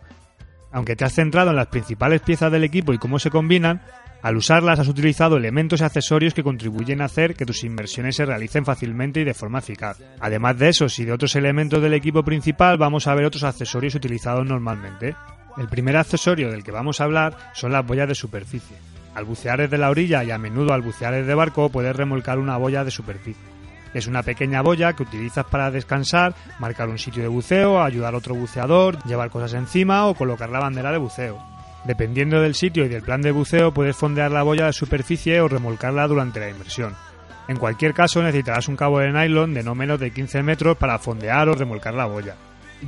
Aunque 0.72 0.96
te 0.96 1.04
has 1.04 1.14
centrado 1.14 1.50
en 1.50 1.58
las 1.58 1.68
principales 1.68 2.22
piezas 2.22 2.54
del 2.54 2.64
equipo 2.64 2.94
y 2.94 3.00
cómo 3.00 3.20
se 3.20 3.32
combinan, 3.32 3.82
al 4.22 4.36
usarlas 4.36 4.80
has 4.80 4.88
utilizado 4.88 5.38
elementos 5.38 5.80
y 5.80 5.84
accesorios 5.86 6.34
que 6.34 6.44
contribuyen 6.44 7.02
a 7.02 7.06
hacer 7.06 7.36
que 7.36 7.46
tus 7.46 7.64
inversiones 7.64 8.18
se 8.18 8.26
realicen 8.26 8.66
fácilmente 8.66 9.22
y 9.22 9.24
de 9.24 9.34
forma 9.34 9.60
eficaz. 9.60 9.98
Además 10.20 10.58
de 10.58 10.70
esos 10.70 11.00
y 11.00 11.06
de 11.06 11.14
otros 11.14 11.36
elementos 11.38 11.82
del 11.82 11.94
equipo 11.94 12.24
principal, 12.24 12.78
vamos 12.78 13.08
a 13.08 13.16
ver 13.16 13.26
otros 13.26 13.44
accesorios 13.44 13.96
utilizados 13.96 14.46
normalmente. 14.46 15.16
El 15.58 15.70
primer 15.70 15.96
accesorio 15.96 16.52
del 16.52 16.64
que 16.64 16.72
vamos 16.72 17.00
a 17.00 17.06
hablar 17.06 17.38
son 17.54 17.72
las 17.72 17.86
boyas 17.86 18.10
de 18.10 18.16
superficie. 18.16 18.76
Al 19.16 19.26
bucear 19.26 19.60
desde 19.60 19.78
la 19.78 19.90
orilla 19.90 20.24
y 20.24 20.32
a 20.32 20.38
menudo 20.38 20.74
al 20.74 20.82
bucear 20.82 21.14
desde 21.14 21.34
barco 21.34 21.70
puedes 21.70 21.96
remolcar 21.96 22.40
una 22.40 22.58
boya 22.58 22.84
de 22.84 22.92
superficie. 22.92 23.50
Es 23.94 24.06
una 24.06 24.22
pequeña 24.22 24.62
boya 24.62 24.94
que 24.94 25.04
utilizas 25.04 25.46
para 25.46 25.72
descansar, 25.72 26.36
marcar 26.60 26.90
un 26.90 27.00
sitio 27.00 27.24
de 27.24 27.30
buceo, 27.30 27.82
ayudar 27.82 28.14
a 28.14 28.18
otro 28.18 28.36
buceador, 28.36 29.02
llevar 29.06 29.32
cosas 29.32 29.54
encima 29.54 30.06
o 30.06 30.14
colocar 30.14 30.50
la 30.50 30.60
bandera 30.60 30.92
de 30.92 31.00
buceo. 31.00 31.49
Dependiendo 31.86 32.42
del 32.42 32.56
sitio 32.56 32.86
y 32.86 32.90
del 32.90 33.02
plan 33.02 33.22
de 33.22 33.32
buceo, 33.32 33.74
puedes 33.74 33.96
fondear 33.96 34.32
la 34.32 34.44
boya 34.44 34.66
de 34.66 34.74
superficie 34.74 35.40
o 35.42 35.48
remolcarla 35.48 36.08
durante 36.08 36.40
la 36.40 36.50
inmersión. 36.50 36.96
En 37.48 37.58
cualquier 37.58 37.94
caso, 37.94 38.22
necesitarás 38.22 38.68
un 38.68 38.76
cabo 38.76 39.00
de 39.00 39.12
nylon 39.12 39.54
de 39.54 39.64
no 39.64 39.74
menos 39.74 40.00
de 40.00 40.12
15 40.12 40.44
metros 40.44 40.78
para 40.78 41.00
fondear 41.00 41.50
o 41.50 41.56
remolcar 41.56 41.96
la 41.96 42.06
boya. 42.06 42.36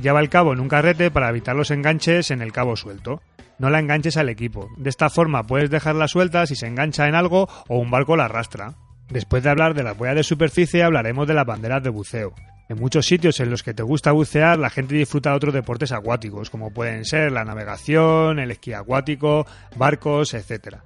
Lleva 0.00 0.20
el 0.20 0.28
cabo 0.28 0.52
en 0.52 0.60
un 0.60 0.68
carrete 0.68 1.10
para 1.10 1.28
evitar 1.30 1.56
los 1.56 1.70
enganches 1.70 2.30
en 2.30 2.42
el 2.42 2.52
cabo 2.52 2.76
suelto. 2.76 3.20
No 3.58 3.70
la 3.70 3.80
enganches 3.80 4.16
al 4.16 4.28
equipo. 4.28 4.70
De 4.76 4.88
esta 4.88 5.10
forma 5.10 5.42
puedes 5.44 5.70
dejarla 5.70 6.08
suelta 6.08 6.46
si 6.46 6.54
se 6.54 6.66
engancha 6.66 7.08
en 7.08 7.14
algo 7.14 7.48
o 7.68 7.78
un 7.78 7.90
barco 7.90 8.16
la 8.16 8.26
arrastra. 8.26 8.74
Después 9.08 9.42
de 9.42 9.50
hablar 9.50 9.74
de 9.74 9.82
la 9.82 9.92
boya 9.92 10.14
de 10.14 10.22
superficie, 10.22 10.82
hablaremos 10.82 11.26
de 11.26 11.34
las 11.34 11.44
banderas 11.44 11.82
de 11.82 11.90
buceo. 11.90 12.32
En 12.72 12.80
muchos 12.80 13.04
sitios 13.04 13.38
en 13.40 13.50
los 13.50 13.62
que 13.62 13.74
te 13.74 13.82
gusta 13.82 14.12
bucear, 14.12 14.58
la 14.58 14.70
gente 14.70 14.94
disfruta 14.94 15.28
de 15.28 15.36
otros 15.36 15.52
deportes 15.52 15.92
acuáticos, 15.92 16.48
como 16.48 16.72
pueden 16.72 17.04
ser 17.04 17.30
la 17.30 17.44
navegación, 17.44 18.38
el 18.38 18.50
esquí 18.50 18.72
acuático, 18.72 19.46
barcos, 19.76 20.32
etc. 20.32 20.76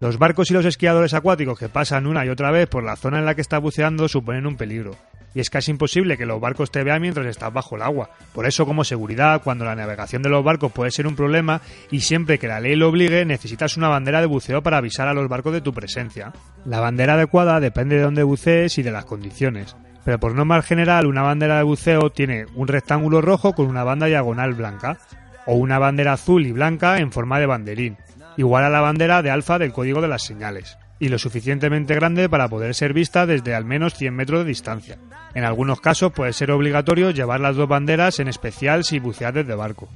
Los 0.00 0.18
barcos 0.18 0.50
y 0.50 0.52
los 0.52 0.66
esquiadores 0.66 1.14
acuáticos 1.14 1.58
que 1.58 1.70
pasan 1.70 2.06
una 2.06 2.26
y 2.26 2.28
otra 2.28 2.50
vez 2.50 2.68
por 2.68 2.84
la 2.84 2.94
zona 2.94 3.20
en 3.20 3.24
la 3.24 3.34
que 3.34 3.40
estás 3.40 3.62
buceando 3.62 4.06
suponen 4.06 4.46
un 4.46 4.58
peligro, 4.58 4.98
y 5.34 5.40
es 5.40 5.48
casi 5.48 5.70
imposible 5.70 6.18
que 6.18 6.26
los 6.26 6.42
barcos 6.42 6.70
te 6.70 6.84
vean 6.84 7.00
mientras 7.00 7.24
estás 7.24 7.50
bajo 7.50 7.76
el 7.76 7.80
agua. 7.80 8.10
Por 8.34 8.44
eso, 8.44 8.66
como 8.66 8.84
seguridad, 8.84 9.40
cuando 9.42 9.64
la 9.64 9.74
navegación 9.74 10.20
de 10.20 10.28
los 10.28 10.44
barcos 10.44 10.72
puede 10.72 10.90
ser 10.90 11.06
un 11.06 11.16
problema 11.16 11.62
y 11.90 12.00
siempre 12.00 12.38
que 12.38 12.48
la 12.48 12.60
ley 12.60 12.76
lo 12.76 12.90
obligue, 12.90 13.24
necesitas 13.24 13.78
una 13.78 13.88
bandera 13.88 14.20
de 14.20 14.26
buceo 14.26 14.62
para 14.62 14.76
avisar 14.76 15.08
a 15.08 15.14
los 15.14 15.26
barcos 15.26 15.54
de 15.54 15.62
tu 15.62 15.72
presencia. 15.72 16.34
La 16.66 16.80
bandera 16.80 17.14
adecuada 17.14 17.60
depende 17.60 17.96
de 17.96 18.02
dónde 18.02 18.24
bucees 18.24 18.76
y 18.76 18.82
de 18.82 18.92
las 18.92 19.06
condiciones 19.06 19.74
pero 20.04 20.18
por 20.18 20.34
norma 20.34 20.62
general 20.62 21.06
una 21.06 21.22
bandera 21.22 21.58
de 21.58 21.62
buceo 21.64 22.10
tiene 22.10 22.46
un 22.54 22.68
rectángulo 22.68 23.20
rojo 23.20 23.52
con 23.54 23.66
una 23.66 23.84
banda 23.84 24.06
diagonal 24.06 24.54
blanca, 24.54 24.98
o 25.46 25.54
una 25.54 25.78
bandera 25.78 26.12
azul 26.12 26.46
y 26.46 26.52
blanca 26.52 26.98
en 26.98 27.12
forma 27.12 27.38
de 27.38 27.46
banderín, 27.46 27.96
igual 28.36 28.64
a 28.64 28.70
la 28.70 28.80
bandera 28.80 29.22
de 29.22 29.30
alfa 29.30 29.58
del 29.58 29.72
código 29.72 30.00
de 30.00 30.08
las 30.08 30.22
señales, 30.22 30.78
y 30.98 31.08
lo 31.08 31.18
suficientemente 31.18 31.94
grande 31.94 32.28
para 32.28 32.48
poder 32.48 32.74
ser 32.74 32.92
vista 32.92 33.26
desde 33.26 33.54
al 33.54 33.64
menos 33.64 33.94
100 33.94 34.14
metros 34.14 34.40
de 34.40 34.48
distancia. 34.48 34.98
En 35.34 35.44
algunos 35.44 35.80
casos 35.80 36.12
puede 36.12 36.32
ser 36.32 36.50
obligatorio 36.50 37.10
llevar 37.10 37.40
las 37.40 37.56
dos 37.56 37.68
banderas, 37.68 38.20
en 38.20 38.28
especial 38.28 38.84
si 38.84 38.98
buceas 38.98 39.34
desde 39.34 39.54
barco. 39.54 39.88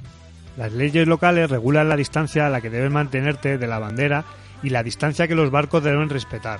Las 0.57 0.71
leyes 0.71 1.07
locales 1.07 1.49
regulan 1.49 1.89
la 1.89 1.97
distancia 1.97 2.47
a 2.47 2.49
la 2.49 2.61
que 2.61 2.69
debes 2.69 2.91
mantenerte 2.91 3.57
de 3.57 3.67
la 3.67 3.79
bandera 3.79 4.23
y 4.63 4.69
la 4.69 4.83
distancia 4.83 5.27
que 5.27 5.35
los 5.35 5.51
barcos 5.51 5.83
deben 5.83 6.09
respetar, 6.09 6.59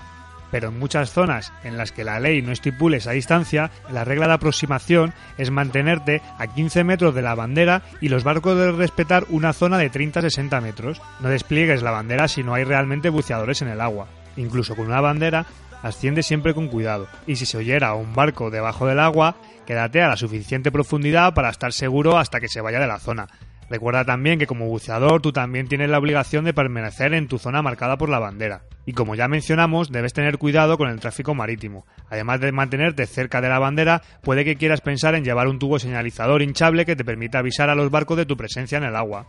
pero 0.56 0.70
en 0.70 0.80
muchas 0.80 1.12
zonas 1.12 1.52
en 1.66 1.76
las 1.76 1.92
que 1.92 2.06
la 2.06 2.18
ley 2.18 2.42
no 2.42 2.54
estipule 2.54 2.96
esa 2.96 3.12
distancia, 3.12 3.72
la 3.92 4.06
regla 4.06 4.26
de 4.26 4.36
aproximación 4.36 5.14
es 5.38 5.52
mantenerte 5.52 6.22
a 6.38 6.48
15 6.48 6.86
metros 6.86 7.14
de 7.14 7.22
la 7.22 7.36
bandera 7.36 7.82
y 8.00 8.08
los 8.08 8.24
barcos 8.24 8.58
deben 8.58 8.78
respetar 8.78 9.26
una 9.28 9.52
zona 9.52 9.78
de 9.78 9.92
30-60 9.92 10.62
metros. 10.62 11.02
No 11.20 11.28
despliegues 11.28 11.84
la 11.84 11.92
bandera 11.92 12.30
si 12.30 12.42
no 12.42 12.54
hay 12.54 12.64
realmente 12.64 13.10
buceadores 13.10 13.62
en 13.64 13.68
el 13.68 13.82
agua. 13.82 14.08
Incluso 14.38 14.78
con 14.78 14.86
una 14.86 15.02
bandera, 15.02 15.46
asciende 15.84 16.24
siempre 16.24 16.54
con 16.54 16.70
cuidado, 16.70 17.10
y 17.28 17.36
si 17.36 17.46
se 17.46 17.58
oyera 17.58 17.94
un 17.94 18.16
barco 18.16 18.50
debajo 18.50 18.88
del 18.88 19.02
agua, 19.02 19.36
quédate 19.66 20.02
a 20.02 20.08
la 20.08 20.16
suficiente 20.16 20.72
profundidad 20.72 21.34
para 21.34 21.50
estar 21.50 21.74
seguro 21.74 22.18
hasta 22.18 22.40
que 22.40 22.48
se 22.48 22.62
vaya 22.62 22.80
de 22.80 22.88
la 22.88 23.00
zona. 23.00 23.28
Recuerda 23.70 24.06
también 24.06 24.38
que 24.38 24.46
como 24.46 24.68
buceador 24.68 25.22
tú 25.22 25.32
también 25.32 25.68
tienes 25.68 25.90
la 25.90 25.98
obligación 25.98 26.46
de 26.46 26.54
permanecer 26.54 27.14
en 27.14 27.28
tu 27.28 27.40
zona 27.40 27.62
marcada 27.62 27.98
por 27.98 28.10
la 28.10 28.20
bandera. 28.20 28.62
Y 28.86 28.94
como 28.94 29.16
ya 29.16 29.28
mencionamos, 29.28 29.92
debes 29.92 30.14
tener 30.14 30.38
cuidado 30.38 30.78
con 30.78 30.90
el 30.90 31.00
tráfico 31.00 31.34
marítimo. 31.34 31.86
Además 32.10 32.40
de 32.42 32.52
mantenerte 32.52 33.08
cerca 33.08 33.42
de 33.42 33.50
la 33.50 33.58
bandera, 33.58 34.04
puede 34.22 34.46
que 34.46 34.56
quieras 34.56 34.82
pensar 34.82 35.16
en 35.16 35.24
llevar 35.24 35.48
un 35.48 35.58
tubo 35.58 35.80
señalizador 35.80 36.44
hinchable 36.44 36.86
que 36.86 36.96
te 36.96 37.04
permita 37.04 37.40
avisar 37.40 37.70
a 37.70 37.76
los 37.76 37.90
barcos 37.90 38.18
de 38.18 38.28
tu 38.28 38.38
presencia 38.38 38.78
en 38.78 38.84
el 38.84 38.96
agua. 38.96 39.26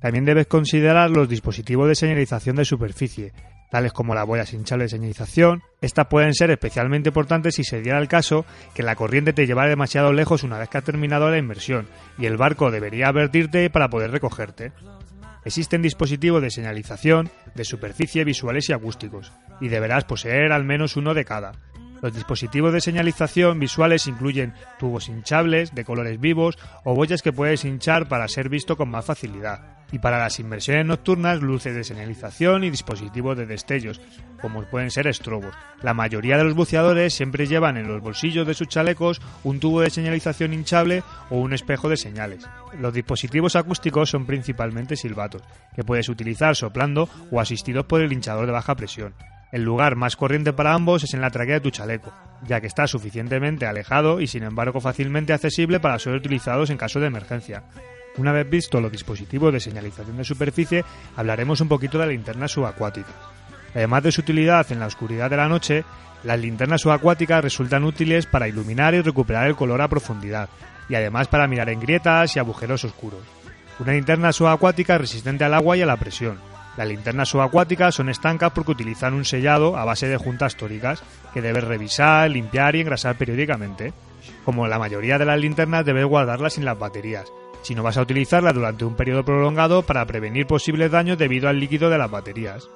También 0.00 0.24
debes 0.24 0.46
considerar 0.46 1.10
los 1.10 1.28
dispositivos 1.28 1.88
de 1.88 1.94
señalización 1.94 2.56
de 2.56 2.64
superficie, 2.64 3.32
tales 3.72 3.94
como 3.94 4.14
la 4.14 4.24
boya 4.24 4.44
hinchable 4.52 4.84
de 4.84 4.90
señalización. 4.90 5.62
Estas 5.80 6.06
pueden 6.08 6.34
ser 6.34 6.50
especialmente 6.50 7.08
importantes 7.08 7.54
si 7.54 7.64
se 7.64 7.80
diera 7.80 7.98
el 7.98 8.06
caso 8.06 8.44
que 8.74 8.82
la 8.82 8.96
corriente 8.96 9.32
te 9.32 9.46
llevara 9.46 9.70
demasiado 9.70 10.12
lejos 10.12 10.42
una 10.42 10.58
vez 10.58 10.68
que 10.68 10.76
has 10.76 10.84
terminado 10.84 11.30
la 11.30 11.38
inmersión 11.38 11.88
y 12.18 12.26
el 12.26 12.36
barco 12.36 12.70
debería 12.70 13.08
advertirte 13.08 13.70
para 13.70 13.88
poder 13.88 14.10
recogerte. 14.10 14.72
Existen 15.46 15.80
dispositivos 15.80 16.42
de 16.42 16.50
señalización 16.50 17.30
de 17.54 17.64
superficie 17.64 18.24
visuales 18.24 18.68
y 18.68 18.74
acústicos, 18.74 19.32
y 19.58 19.68
deberás 19.68 20.04
poseer 20.04 20.52
al 20.52 20.64
menos 20.64 20.98
uno 20.98 21.14
de 21.14 21.24
cada. 21.24 21.52
Los 22.02 22.14
dispositivos 22.14 22.74
de 22.74 22.82
señalización 22.82 23.58
visuales 23.58 24.06
incluyen 24.06 24.52
tubos 24.78 25.08
hinchables 25.08 25.74
de 25.74 25.84
colores 25.86 26.20
vivos 26.20 26.58
o 26.84 26.94
boyas 26.94 27.22
que 27.22 27.32
puedes 27.32 27.64
hinchar 27.64 28.06
para 28.06 28.28
ser 28.28 28.50
visto 28.50 28.76
con 28.76 28.90
más 28.90 29.06
facilidad. 29.06 29.81
Y 29.92 29.98
para 29.98 30.18
las 30.18 30.40
inversiones 30.40 30.86
nocturnas, 30.86 31.40
luces 31.40 31.74
de 31.74 31.84
señalización 31.84 32.64
y 32.64 32.70
dispositivos 32.70 33.36
de 33.36 33.46
destellos, 33.46 34.00
como 34.40 34.64
pueden 34.64 34.90
ser 34.90 35.06
estrobos. 35.06 35.54
La 35.82 35.94
mayoría 35.94 36.38
de 36.38 36.44
los 36.44 36.54
buceadores 36.54 37.14
siempre 37.14 37.46
llevan 37.46 37.76
en 37.76 37.86
los 37.86 38.00
bolsillos 38.00 38.46
de 38.46 38.54
sus 38.54 38.68
chalecos 38.68 39.20
un 39.44 39.60
tubo 39.60 39.82
de 39.82 39.90
señalización 39.90 40.54
hinchable 40.54 41.02
o 41.30 41.36
un 41.36 41.52
espejo 41.52 41.90
de 41.90 41.98
señales. 41.98 42.48
Los 42.80 42.94
dispositivos 42.94 43.54
acústicos 43.54 44.10
son 44.10 44.24
principalmente 44.24 44.96
silbatos, 44.96 45.42
que 45.76 45.84
puedes 45.84 46.08
utilizar 46.08 46.56
soplando 46.56 47.08
o 47.30 47.38
asistidos 47.38 47.84
por 47.84 48.00
el 48.00 48.12
hinchador 48.12 48.46
de 48.46 48.52
baja 48.52 48.74
presión. 48.74 49.14
El 49.52 49.64
lugar 49.64 49.96
más 49.96 50.16
corriente 50.16 50.54
para 50.54 50.72
ambos 50.72 51.04
es 51.04 51.12
en 51.12 51.20
la 51.20 51.30
traquea 51.30 51.56
de 51.56 51.60
tu 51.60 51.70
chaleco, 51.70 52.10
ya 52.46 52.62
que 52.62 52.66
está 52.66 52.86
suficientemente 52.86 53.66
alejado 53.66 54.22
y 54.22 54.26
sin 54.26 54.44
embargo 54.44 54.80
fácilmente 54.80 55.34
accesible 55.34 55.78
para 55.78 55.98
ser 55.98 56.14
utilizados 56.14 56.70
en 56.70 56.78
caso 56.78 57.00
de 57.00 57.08
emergencia. 57.08 57.64
Una 58.18 58.32
vez 58.32 58.48
visto 58.48 58.80
los 58.80 58.92
dispositivos 58.92 59.52
de 59.52 59.60
señalización 59.60 60.16
de 60.16 60.24
superficie, 60.24 60.84
hablaremos 61.16 61.60
un 61.60 61.68
poquito 61.68 61.98
de 61.98 62.06
la 62.06 62.12
linterna 62.12 62.48
subacuática. 62.48 63.12
Además 63.74 64.02
de 64.02 64.12
su 64.12 64.20
utilidad 64.20 64.70
en 64.70 64.80
la 64.80 64.86
oscuridad 64.86 65.30
de 65.30 65.36
la 65.36 65.48
noche, 65.48 65.84
las 66.24 66.38
linternas 66.38 66.82
subacuáticas 66.82 67.42
resultan 67.42 67.84
útiles 67.84 68.26
para 68.26 68.48
iluminar 68.48 68.94
y 68.94 69.00
recuperar 69.00 69.46
el 69.46 69.56
color 69.56 69.80
a 69.80 69.88
profundidad, 69.88 70.48
y 70.88 70.94
además 70.94 71.28
para 71.28 71.48
mirar 71.48 71.70
en 71.70 71.80
grietas 71.80 72.36
y 72.36 72.38
agujeros 72.38 72.84
oscuros. 72.84 73.22
Una 73.78 73.92
linterna 73.92 74.32
subacuática 74.32 74.94
es 74.94 75.00
resistente 75.00 75.44
al 75.44 75.54
agua 75.54 75.76
y 75.76 75.82
a 75.82 75.86
la 75.86 75.96
presión, 75.96 76.38
las 76.76 76.88
linternas 76.88 77.28
subacuáticas 77.28 77.94
son 77.94 78.08
estancas 78.08 78.52
porque 78.52 78.72
utilizan 78.72 79.12
un 79.12 79.26
sellado 79.26 79.76
a 79.76 79.84
base 79.84 80.08
de 80.08 80.16
juntas 80.16 80.56
tóricas 80.56 81.02
que 81.34 81.42
debes 81.42 81.64
revisar, 81.64 82.30
limpiar 82.30 82.74
y 82.76 82.80
engrasar 82.80 83.16
periódicamente. 83.16 83.92
Como 84.44 84.66
la 84.66 84.78
mayoría 84.78 85.18
de 85.18 85.26
las 85.26 85.38
linternas 85.38 85.84
debes 85.84 86.06
guardarlas 86.06 86.54
sin 86.54 86.64
las 86.64 86.78
baterías, 86.78 87.30
si 87.62 87.74
no 87.74 87.82
vas 87.82 87.96
a 87.96 88.02
utilizarlas 88.02 88.54
durante 88.54 88.84
un 88.84 88.96
periodo 88.96 89.24
prolongado 89.24 89.82
para 89.82 90.04
prevenir 90.06 90.46
posibles 90.46 90.90
daños 90.90 91.18
debido 91.18 91.48
al 91.48 91.58
líquido 91.58 91.90
de 91.90 91.98
las 91.98 92.10
baterías. 92.10 92.68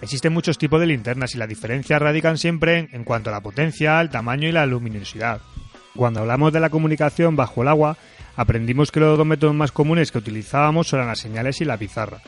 Existen 0.00 0.32
muchos 0.32 0.58
tipos 0.58 0.80
de 0.80 0.86
linternas 0.86 1.34
y 1.34 1.38
las 1.38 1.48
diferencias 1.48 2.00
radican 2.00 2.38
siempre 2.38 2.78
en, 2.78 2.88
en 2.92 3.04
cuanto 3.04 3.30
a 3.30 3.32
la 3.32 3.40
potencia, 3.40 4.00
el 4.00 4.10
tamaño 4.10 4.48
y 4.48 4.52
la 4.52 4.66
luminosidad. 4.66 5.40
Cuando 5.96 6.20
hablamos 6.20 6.52
de 6.52 6.60
la 6.60 6.70
comunicación 6.70 7.34
bajo 7.34 7.62
el 7.62 7.68
agua, 7.68 7.96
aprendimos 8.36 8.92
que 8.92 9.00
los 9.00 9.18
dos 9.18 9.26
métodos 9.26 9.54
más 9.54 9.72
comunes 9.72 10.12
que 10.12 10.18
utilizábamos 10.18 10.92
eran 10.92 11.08
las 11.08 11.18
señales 11.18 11.60
y 11.60 11.64
la 11.64 11.76
pizarra. 11.76 12.22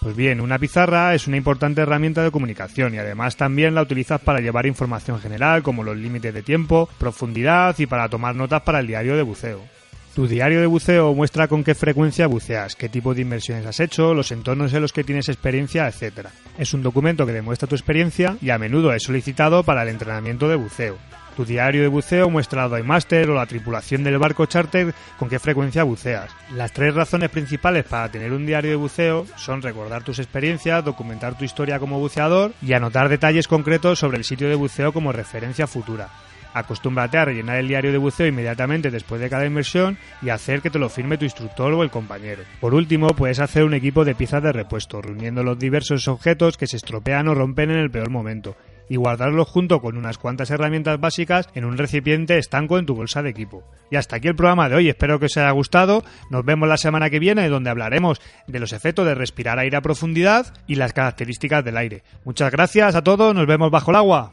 Pues 0.00 0.14
bien, 0.14 0.40
una 0.40 0.60
pizarra 0.60 1.14
es 1.14 1.26
una 1.26 1.36
importante 1.36 1.80
herramienta 1.80 2.22
de 2.22 2.30
comunicación 2.30 2.94
y 2.94 2.98
además 2.98 3.36
también 3.36 3.74
la 3.74 3.82
utilizas 3.82 4.20
para 4.20 4.38
llevar 4.38 4.66
información 4.66 5.18
general 5.18 5.64
como 5.64 5.82
los 5.82 5.96
límites 5.96 6.32
de 6.32 6.44
tiempo, 6.44 6.88
profundidad 6.98 7.74
y 7.78 7.86
para 7.86 8.08
tomar 8.08 8.36
notas 8.36 8.62
para 8.62 8.78
el 8.78 8.86
diario 8.86 9.16
de 9.16 9.22
buceo. 9.22 9.75
Tu 10.16 10.26
diario 10.26 10.62
de 10.62 10.66
buceo 10.66 11.12
muestra 11.12 11.46
con 11.46 11.62
qué 11.62 11.74
frecuencia 11.74 12.26
buceas, 12.26 12.74
qué 12.74 12.88
tipo 12.88 13.12
de 13.12 13.20
inversiones 13.20 13.66
has 13.66 13.80
hecho, 13.80 14.14
los 14.14 14.32
entornos 14.32 14.72
en 14.72 14.80
los 14.80 14.94
que 14.94 15.04
tienes 15.04 15.28
experiencia, 15.28 15.86
etc. 15.86 16.28
Es 16.56 16.72
un 16.72 16.82
documento 16.82 17.26
que 17.26 17.34
demuestra 17.34 17.68
tu 17.68 17.74
experiencia 17.74 18.34
y 18.40 18.48
a 18.48 18.56
menudo 18.56 18.94
es 18.94 19.02
solicitado 19.02 19.62
para 19.62 19.82
el 19.82 19.90
entrenamiento 19.90 20.48
de 20.48 20.56
buceo. 20.56 20.96
Tu 21.36 21.44
diario 21.44 21.82
de 21.82 21.88
buceo 21.88 22.30
muestra 22.30 22.64
al 22.64 22.82
Master 22.82 23.28
o 23.28 23.34
la 23.34 23.44
tripulación 23.44 24.04
del 24.04 24.16
barco 24.16 24.46
charter 24.46 24.94
con 25.18 25.28
qué 25.28 25.38
frecuencia 25.38 25.84
buceas. 25.84 26.30
Las 26.54 26.72
tres 26.72 26.94
razones 26.94 27.28
principales 27.28 27.84
para 27.84 28.10
tener 28.10 28.32
un 28.32 28.46
diario 28.46 28.70
de 28.70 28.76
buceo 28.76 29.26
son 29.36 29.60
recordar 29.60 30.02
tus 30.02 30.18
experiencias, 30.18 30.82
documentar 30.82 31.36
tu 31.36 31.44
historia 31.44 31.78
como 31.78 31.98
buceador 31.98 32.54
y 32.62 32.72
anotar 32.72 33.10
detalles 33.10 33.48
concretos 33.48 33.98
sobre 33.98 34.16
el 34.16 34.24
sitio 34.24 34.48
de 34.48 34.54
buceo 34.54 34.94
como 34.94 35.12
referencia 35.12 35.66
futura. 35.66 36.08
Acostúmbrate 36.56 37.18
a 37.18 37.26
rellenar 37.26 37.58
el 37.58 37.68
diario 37.68 37.92
de 37.92 37.98
buceo 37.98 38.26
inmediatamente 38.26 38.90
después 38.90 39.20
de 39.20 39.28
cada 39.28 39.44
inmersión 39.44 39.98
y 40.22 40.30
hacer 40.30 40.62
que 40.62 40.70
te 40.70 40.78
lo 40.78 40.88
firme 40.88 41.18
tu 41.18 41.26
instructor 41.26 41.70
o 41.74 41.82
el 41.82 41.90
compañero. 41.90 42.44
Por 42.62 42.72
último, 42.72 43.08
puedes 43.08 43.40
hacer 43.40 43.62
un 43.64 43.74
equipo 43.74 44.06
de 44.06 44.14
piezas 44.14 44.42
de 44.42 44.52
repuesto, 44.52 45.02
reuniendo 45.02 45.42
los 45.42 45.58
diversos 45.58 46.08
objetos 46.08 46.56
que 46.56 46.66
se 46.66 46.78
estropean 46.78 47.28
o 47.28 47.34
rompen 47.34 47.70
en 47.72 47.76
el 47.76 47.90
peor 47.90 48.08
momento 48.08 48.56
y 48.88 48.96
guardarlos 48.96 49.48
junto 49.48 49.82
con 49.82 49.98
unas 49.98 50.16
cuantas 50.16 50.50
herramientas 50.50 50.98
básicas 50.98 51.50
en 51.54 51.66
un 51.66 51.76
recipiente 51.76 52.38
estanco 52.38 52.78
en 52.78 52.86
tu 52.86 52.94
bolsa 52.94 53.22
de 53.22 53.28
equipo. 53.28 53.62
Y 53.90 53.96
hasta 53.96 54.16
aquí 54.16 54.28
el 54.28 54.36
programa 54.36 54.70
de 54.70 54.76
hoy, 54.76 54.88
espero 54.88 55.18
que 55.18 55.26
os 55.26 55.36
haya 55.36 55.50
gustado. 55.50 56.04
Nos 56.30 56.42
vemos 56.42 56.70
la 56.70 56.78
semana 56.78 57.10
que 57.10 57.18
viene 57.18 57.50
donde 57.50 57.68
hablaremos 57.68 58.22
de 58.46 58.60
los 58.60 58.72
efectos 58.72 59.04
de 59.04 59.14
respirar 59.14 59.58
aire 59.58 59.76
a 59.76 59.82
profundidad 59.82 60.54
y 60.66 60.76
las 60.76 60.94
características 60.94 61.62
del 61.66 61.76
aire. 61.76 62.02
Muchas 62.24 62.50
gracias 62.50 62.94
a 62.94 63.04
todos, 63.04 63.34
nos 63.34 63.46
vemos 63.46 63.70
bajo 63.70 63.90
el 63.90 63.96
agua. 63.96 64.32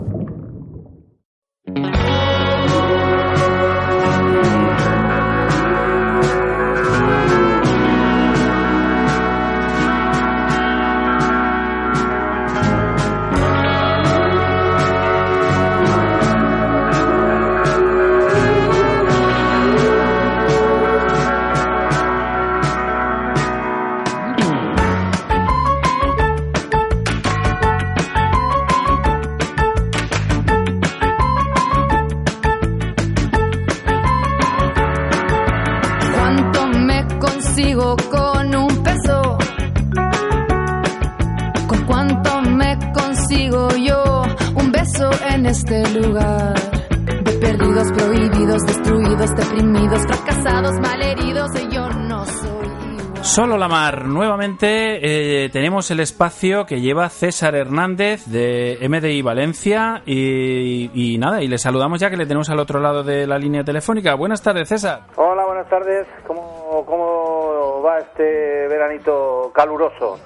Destruidos, 49.87 50.01
deprimidos, 50.01 50.05
fracasados, 50.07 50.79
malheridos, 50.79 51.49
y 51.61 51.75
yo 51.75 51.89
no 51.89 52.25
soy 52.25 52.67
igual. 52.67 53.23
Solo 53.23 53.57
la 53.57 53.67
mar. 53.67 54.05
Nuevamente 54.05 55.45
eh, 55.45 55.49
tenemos 55.49 55.91
el 55.91 55.99
espacio 55.99 56.65
que 56.65 56.81
lleva 56.81 57.07
César 57.09 57.55
Hernández 57.55 58.25
de 58.25 58.79
MDI 58.81 59.21
Valencia 59.21 60.01
y, 60.05 60.89
y 60.93 61.17
nada, 61.19 61.41
y 61.41 61.47
le 61.47 61.57
saludamos 61.57 61.99
ya 61.99 62.09
que 62.09 62.17
le 62.17 62.25
tenemos 62.25 62.49
al 62.49 62.59
otro 62.59 62.79
lado 62.79 63.03
de 63.03 63.27
la 63.27 63.37
línea 63.37 63.63
telefónica. 63.63 64.15
Buenas 64.15 64.41
tardes, 64.41 64.69
César. 64.69 65.03
Hola, 65.17 65.45
buenas 65.45 65.69
tardes. 65.69 66.07
¿Cómo, 66.25 66.83
cómo 66.85 67.83
va 67.83 67.99
este 67.99 68.67
veranito 68.67 69.51
caluroso? 69.53 70.19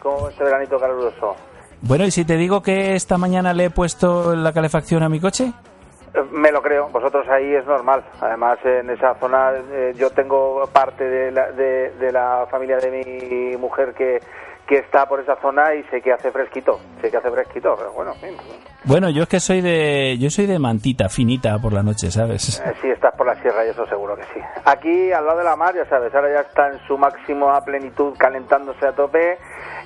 ¿Cómo 0.00 0.22
va 0.22 0.30
este 0.30 0.44
veranito 0.44 0.78
caluroso? 0.78 1.34
Bueno, 1.82 2.04
¿y 2.04 2.10
si 2.10 2.24
te 2.24 2.36
digo 2.36 2.62
que 2.62 2.94
esta 2.94 3.18
mañana 3.18 3.52
le 3.54 3.66
he 3.66 3.70
puesto 3.70 4.36
la 4.36 4.52
calefacción 4.52 5.02
a 5.02 5.08
mi 5.08 5.18
coche? 5.18 5.52
Me 6.32 6.50
lo 6.50 6.60
creo, 6.60 6.88
vosotros 6.88 7.28
ahí 7.28 7.54
es 7.54 7.64
normal. 7.66 8.04
Además, 8.20 8.58
en 8.64 8.90
esa 8.90 9.14
zona 9.14 9.52
eh, 9.70 9.94
yo 9.96 10.10
tengo 10.10 10.68
parte 10.72 11.04
de 11.04 11.30
la, 11.30 11.52
de, 11.52 11.90
de 11.90 12.12
la 12.12 12.46
familia 12.50 12.78
de 12.78 12.90
mi 12.90 13.56
mujer 13.56 13.94
que, 13.94 14.20
que 14.70 14.78
está 14.78 15.04
por 15.06 15.18
esa 15.18 15.34
zona 15.42 15.74
y 15.74 15.82
sé 15.90 16.00
que 16.00 16.12
hace 16.12 16.30
fresquito, 16.30 16.78
sé 17.00 17.10
que 17.10 17.16
hace 17.16 17.28
fresquito, 17.28 17.74
pero 17.76 17.92
bueno. 17.92 18.14
Bueno, 18.84 19.10
yo 19.10 19.24
es 19.24 19.28
que 19.28 19.40
soy 19.40 19.60
de 19.60 20.16
yo 20.16 20.30
soy 20.30 20.46
de 20.46 20.60
mantita 20.60 21.08
finita 21.08 21.58
por 21.58 21.72
la 21.72 21.82
noche, 21.82 22.08
¿sabes? 22.08 22.60
Eh, 22.60 22.72
sí, 22.80 22.88
estás 22.88 23.12
por 23.16 23.26
la 23.26 23.34
sierra 23.42 23.66
y 23.66 23.70
eso 23.70 23.84
seguro 23.88 24.14
que 24.14 24.22
sí. 24.32 24.40
Aquí, 24.64 25.10
al 25.10 25.26
lado 25.26 25.38
de 25.38 25.44
la 25.44 25.56
mar, 25.56 25.74
ya 25.74 25.86
sabes, 25.86 26.14
ahora 26.14 26.32
ya 26.32 26.40
está 26.42 26.68
en 26.68 26.78
su 26.86 26.96
máximo 26.96 27.50
a 27.50 27.64
plenitud, 27.64 28.14
calentándose 28.16 28.86
a 28.86 28.92
tope, 28.92 29.38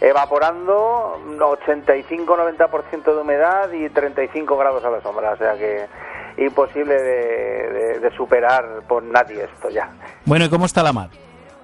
evaporando, 0.02 1.18
85-90% 1.38 3.04
de 3.04 3.20
humedad 3.20 3.72
y 3.72 3.88
35 3.88 4.54
grados 4.54 4.84
a 4.84 4.90
la 4.90 5.00
sombra, 5.00 5.32
o 5.32 5.36
sea 5.38 5.54
que 5.54 5.86
imposible 6.38 6.94
de, 6.94 8.10
superar 8.16 8.82
por 8.86 9.02
nadie 9.02 9.44
esto 9.44 9.70
ya. 9.70 9.90
Bueno, 10.24 10.44
¿y 10.44 10.48
cómo 10.48 10.66
está 10.66 10.82
la 10.82 10.92
mar? 10.92 11.10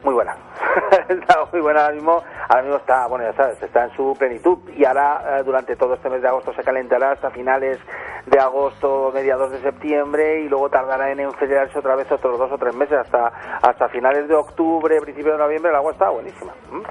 Muy 0.03 0.15
buena. 0.15 0.35
está 1.09 1.45
muy 1.53 1.61
buena 1.61 1.83
ahora 1.83 1.95
mismo. 1.95 2.23
Ahora 2.49 2.63
mismo 2.63 2.77
está, 2.79 3.07
bueno, 3.07 3.25
ya 3.25 3.33
sabes, 3.35 3.63
está 3.63 3.85
en 3.85 3.97
su 3.97 4.15
plenitud. 4.19 4.59
Y 4.77 4.85
ahora, 4.85 5.39
eh, 5.39 5.43
durante 5.45 5.77
todo 5.77 5.95
este 5.95 6.09
mes 6.09 6.23
de 6.23 6.29
agosto, 6.29 6.53
se 6.55 6.63
calentará 6.63 7.13
hasta 7.13 7.31
finales 7.31 7.79
de 8.27 8.39
agosto, 8.39 9.11
mediados 9.15 9.51
de 9.51 9.61
septiembre, 9.61 10.41
y 10.41 10.49
luego 10.49 10.69
tardará 10.69 11.11
en 11.11 11.21
enfriarse 11.21 11.79
otra 11.79 11.97
vez 11.97 12.11
otros 12.11 12.39
dos 12.39 12.51
o 12.53 12.59
tres 12.59 12.75
meses, 12.75 12.99
hasta, 12.99 13.27
hasta 13.63 13.89
finales 13.89 14.29
de 14.29 14.35
octubre, 14.35 15.01
principio 15.01 15.33
de 15.33 15.39
noviembre. 15.39 15.71
El 15.71 15.77
agua 15.77 15.93
está 15.93 16.09
buenísima. 16.11 16.53
¿m? 16.73 16.83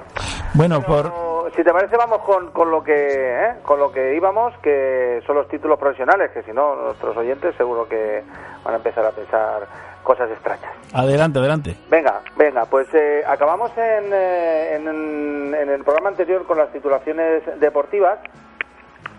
Bueno, 0.53 0.81
por 0.81 1.11
si 1.55 1.63
te 1.63 1.71
parece, 1.71 1.95
vamos 1.95 2.19
con, 2.19 2.51
con 2.51 2.71
lo 2.71 2.83
que 2.83 2.93
¿eh? 2.93 3.55
con 3.63 3.79
lo 3.79 3.91
que 3.91 4.15
íbamos, 4.15 4.53
que 4.59 5.21
son 5.25 5.35
los 5.35 5.47
títulos 5.47 5.79
profesionales, 5.79 6.31
que 6.31 6.43
si 6.43 6.51
no, 6.51 6.75
nuestros 6.75 7.15
oyentes 7.17 7.55
seguro 7.55 7.87
que 7.87 8.23
van 8.63 8.73
a 8.73 8.77
empezar 8.77 9.05
a 9.05 9.11
pensar 9.11 9.67
cosas 10.09 10.31
extrañas. 10.31 10.71
adelante, 10.91 11.37
adelante. 11.37 11.75
Venga, 11.87 12.21
venga, 12.35 12.65
pues 12.65 12.87
eh, 12.95 13.21
acabamos 13.27 13.69
en, 13.77 14.11
eh, 14.11 14.75
en, 14.75 15.53
en 15.53 15.69
el 15.69 15.83
programa 15.83 16.09
anterior 16.09 16.47
con 16.47 16.57
las 16.57 16.71
titulaciones 16.71 17.43
deportivas 17.59 18.17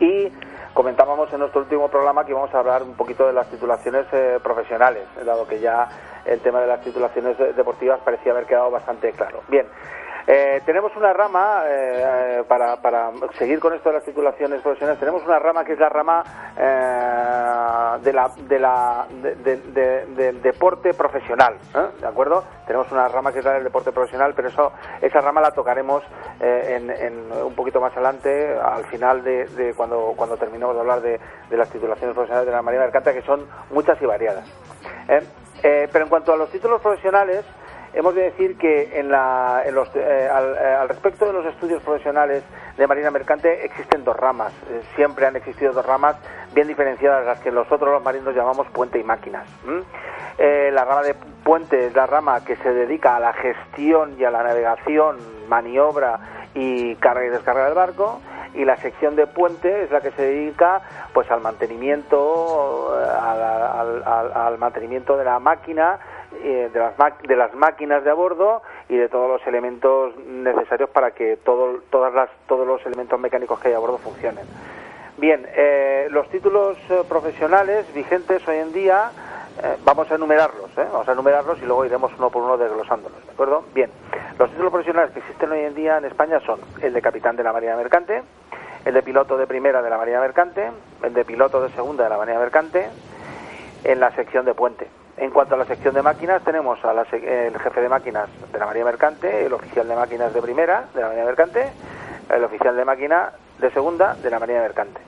y 0.00 0.32
comentábamos 0.74 1.32
en 1.32 1.38
nuestro 1.38 1.60
último 1.60 1.86
programa 1.86 2.24
que 2.24 2.32
íbamos 2.32 2.52
a 2.52 2.58
hablar 2.58 2.82
un 2.82 2.94
poquito 2.94 3.24
de 3.24 3.32
las 3.32 3.46
titulaciones 3.48 4.04
eh, 4.10 4.40
profesionales, 4.42 5.04
dado 5.24 5.46
que 5.46 5.60
ya 5.60 5.86
el 6.24 6.40
tema 6.40 6.60
de 6.60 6.66
las 6.66 6.80
titulaciones 6.80 7.38
eh, 7.38 7.52
deportivas 7.56 8.00
parecía 8.04 8.32
haber 8.32 8.46
quedado 8.46 8.72
bastante 8.72 9.12
claro. 9.12 9.42
Bien, 9.46 9.66
eh, 10.26 10.60
tenemos 10.66 10.94
una 10.96 11.12
rama, 11.12 11.62
eh, 11.66 12.04
eh, 12.40 12.44
para, 12.48 12.76
para 12.76 13.10
seguir 13.38 13.58
con 13.60 13.72
esto 13.74 13.88
de 13.90 13.96
las 13.96 14.04
titulaciones 14.04 14.60
profesionales, 14.62 15.00
tenemos 15.00 15.24
una 15.24 15.38
rama 15.38 15.64
que 15.64 15.72
es 15.74 15.78
la 15.78 15.88
rama 15.88 16.22
eh, 16.56 17.98
de 18.02 18.12
la, 18.12 18.30
de 18.36 18.58
la, 18.58 19.06
de- 19.10 19.34
de- 19.36 19.56
de- 19.56 20.06
del 20.06 20.42
deporte 20.42 20.94
profesional, 20.94 21.54
¿eh? 21.74 21.86
¿de 22.00 22.06
acuerdo? 22.06 22.44
Tenemos 22.66 22.90
una 22.92 23.08
rama 23.08 23.32
que 23.32 23.40
es 23.40 23.44
la 23.44 23.54
del 23.54 23.64
deporte 23.64 23.92
profesional, 23.92 24.32
pero 24.34 24.48
eso, 24.48 24.72
esa 25.00 25.20
rama 25.20 25.40
la 25.40 25.50
tocaremos 25.52 26.02
eh, 26.40 26.76
en, 26.80 26.90
en 26.90 27.32
un 27.32 27.54
poquito 27.54 27.80
más 27.80 27.92
adelante, 27.92 28.56
al 28.62 28.84
final 28.86 29.24
de, 29.24 29.46
cuando, 29.76 30.12
cuando 30.16 30.36
terminemos 30.36 30.74
de 30.74 30.80
hablar 30.80 31.00
de, 31.00 31.20
las 31.56 31.68
titulaciones 31.70 32.14
profesionales 32.14 32.46
de 32.46 32.52
la 32.52 32.62
Marina 32.62 32.84
Mercante, 32.84 33.12
que 33.12 33.22
son 33.22 33.46
muchas 33.70 34.00
y 34.00 34.06
variadas. 34.06 34.44
pero 35.62 36.04
en 36.04 36.08
cuanto 36.08 36.32
a 36.32 36.36
los 36.36 36.50
títulos 36.50 36.80
profesionales, 36.80 37.44
hemos 37.92 38.14
de 38.14 38.22
decir 38.22 38.56
que 38.56 38.98
en 38.98 39.10
la, 39.10 39.62
en 39.64 39.74
los, 39.74 39.88
eh, 39.94 40.28
al, 40.32 40.54
eh, 40.54 40.74
al 40.80 40.88
respecto 40.88 41.26
de 41.26 41.32
los 41.32 41.46
estudios 41.46 41.82
profesionales 41.82 42.42
de 42.76 42.86
Marina 42.86 43.10
Mercante 43.10 43.64
existen 43.64 44.04
dos 44.04 44.16
ramas. 44.16 44.52
Eh, 44.70 44.82
siempre 44.94 45.26
han 45.26 45.36
existido 45.36 45.72
dos 45.72 45.84
ramas 45.84 46.16
bien 46.54 46.68
diferenciadas, 46.68 47.24
las 47.26 47.40
que 47.40 47.50
nosotros 47.50 47.90
los 47.90 48.02
marinos 48.02 48.34
llamamos 48.34 48.66
puente 48.68 48.98
y 48.98 49.04
máquinas. 49.04 49.46
la 50.38 50.84
rama 50.84 51.02
de 51.02 51.14
puente 51.44 51.86
es 51.86 51.94
la 51.94 52.06
rama 52.06 52.44
que 52.44 52.56
se 52.56 52.72
dedica 52.72 53.16
a 53.16 53.20
la 53.20 53.32
gestión 53.32 54.16
y 54.18 54.24
a 54.24 54.30
la 54.30 54.42
navegación, 54.42 55.18
maniobra 55.48 56.46
y 56.54 56.96
carga 56.96 57.24
y 57.26 57.28
descarga 57.28 57.66
del 57.66 57.74
barco 57.74 58.20
y 58.54 58.64
la 58.64 58.76
sección 58.76 59.14
de 59.14 59.26
puente 59.26 59.84
es 59.84 59.90
la 59.90 60.00
que 60.00 60.10
se 60.12 60.22
dedica 60.22 60.82
pues 61.12 61.30
al 61.30 61.40
mantenimiento 61.40 62.92
al 62.92 64.58
mantenimiento 64.58 65.16
de 65.16 65.24
la 65.24 65.38
máquina 65.38 66.00
eh, 66.42 66.70
de 66.72 66.78
las 66.78 66.94
de 67.22 67.36
las 67.36 67.54
máquinas 67.54 68.04
de 68.04 68.10
a 68.10 68.14
bordo 68.14 68.62
y 68.88 68.96
de 68.96 69.08
todos 69.08 69.28
los 69.28 69.46
elementos 69.46 70.16
necesarios 70.16 70.90
para 70.90 71.10
que 71.12 71.36
todo, 71.38 71.80
todas 71.90 72.12
las, 72.14 72.30
todos 72.46 72.66
los 72.66 72.84
elementos 72.86 73.18
mecánicos 73.18 73.58
que 73.60 73.68
hay 73.68 73.74
a 73.74 73.78
bordo 73.78 73.98
funcionen 73.98 74.46
Bien, 75.20 75.46
eh, 75.54 76.08
los 76.10 76.30
títulos 76.30 76.78
eh, 76.88 77.02
profesionales 77.06 77.84
vigentes 77.92 78.46
hoy 78.48 78.56
en 78.56 78.72
día, 78.72 79.10
eh, 79.62 79.76
vamos 79.84 80.10
a 80.10 80.14
enumerarlos, 80.14 80.70
¿eh? 80.78 80.86
vamos 80.90 81.06
a 81.06 81.12
enumerarlos 81.12 81.60
y 81.60 81.66
luego 81.66 81.84
iremos 81.84 82.10
uno 82.16 82.30
por 82.30 82.42
uno 82.42 82.56
desglosándolos, 82.56 83.26
¿de 83.26 83.32
acuerdo? 83.32 83.64
Bien, 83.74 83.90
los 84.38 84.48
títulos 84.48 84.70
profesionales 84.70 85.12
que 85.12 85.18
existen 85.18 85.52
hoy 85.52 85.60
en 85.60 85.74
día 85.74 85.98
en 85.98 86.06
España 86.06 86.40
son 86.40 86.58
el 86.80 86.94
de 86.94 87.02
capitán 87.02 87.36
de 87.36 87.44
la 87.44 87.52
Marina 87.52 87.76
Mercante, 87.76 88.22
el 88.86 88.94
de 88.94 89.02
piloto 89.02 89.36
de 89.36 89.46
primera 89.46 89.82
de 89.82 89.90
la 89.90 89.98
Marina 89.98 90.20
Mercante, 90.20 90.70
el 91.02 91.12
de 91.12 91.24
piloto 91.26 91.60
de 91.60 91.68
segunda 91.72 92.04
de 92.04 92.08
la 92.08 92.16
Marina 92.16 92.38
Mercante, 92.38 92.88
en 93.84 94.00
la 94.00 94.12
sección 94.12 94.46
de 94.46 94.54
puente. 94.54 94.88
En 95.16 95.30
cuanto 95.30 95.54
a 95.54 95.58
la 95.58 95.66
sección 95.66 95.94
de 95.94 96.02
máquinas, 96.02 96.42
tenemos 96.44 96.82
al 96.84 96.98
el 97.12 97.58
jefe 97.58 97.80
de 97.80 97.88
máquinas 97.88 98.28
de 98.52 98.58
la 98.58 98.66
Marina 98.66 98.86
Mercante, 98.86 99.44
el 99.44 99.52
oficial 99.52 99.86
de 99.86 99.94
máquinas 99.96 100.32
de 100.32 100.40
primera 100.40 100.84
de 100.94 101.00
la 101.00 101.08
Marina 101.08 101.24
Mercante, 101.26 101.72
el 102.30 102.44
oficial 102.44 102.76
de 102.76 102.84
máquina 102.84 103.32
de 103.58 103.70
segunda 103.72 104.14
de 104.22 104.30
la 104.30 104.38
Marina 104.38 104.60
Mercante. 104.60 105.00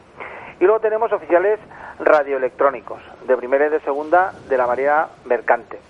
Y 0.61 0.65
luego 0.65 0.81
tenemos 0.81 1.11
oficiales 1.13 1.59
radioelectrónicos 1.99 3.01
de 3.27 3.37
primera 3.37 3.67
y 3.67 3.71
de 3.71 3.81
segunda 3.81 4.35
de 4.45 4.57
la 4.59 4.67
Marina 4.67 5.09
Mercante. 5.25 5.81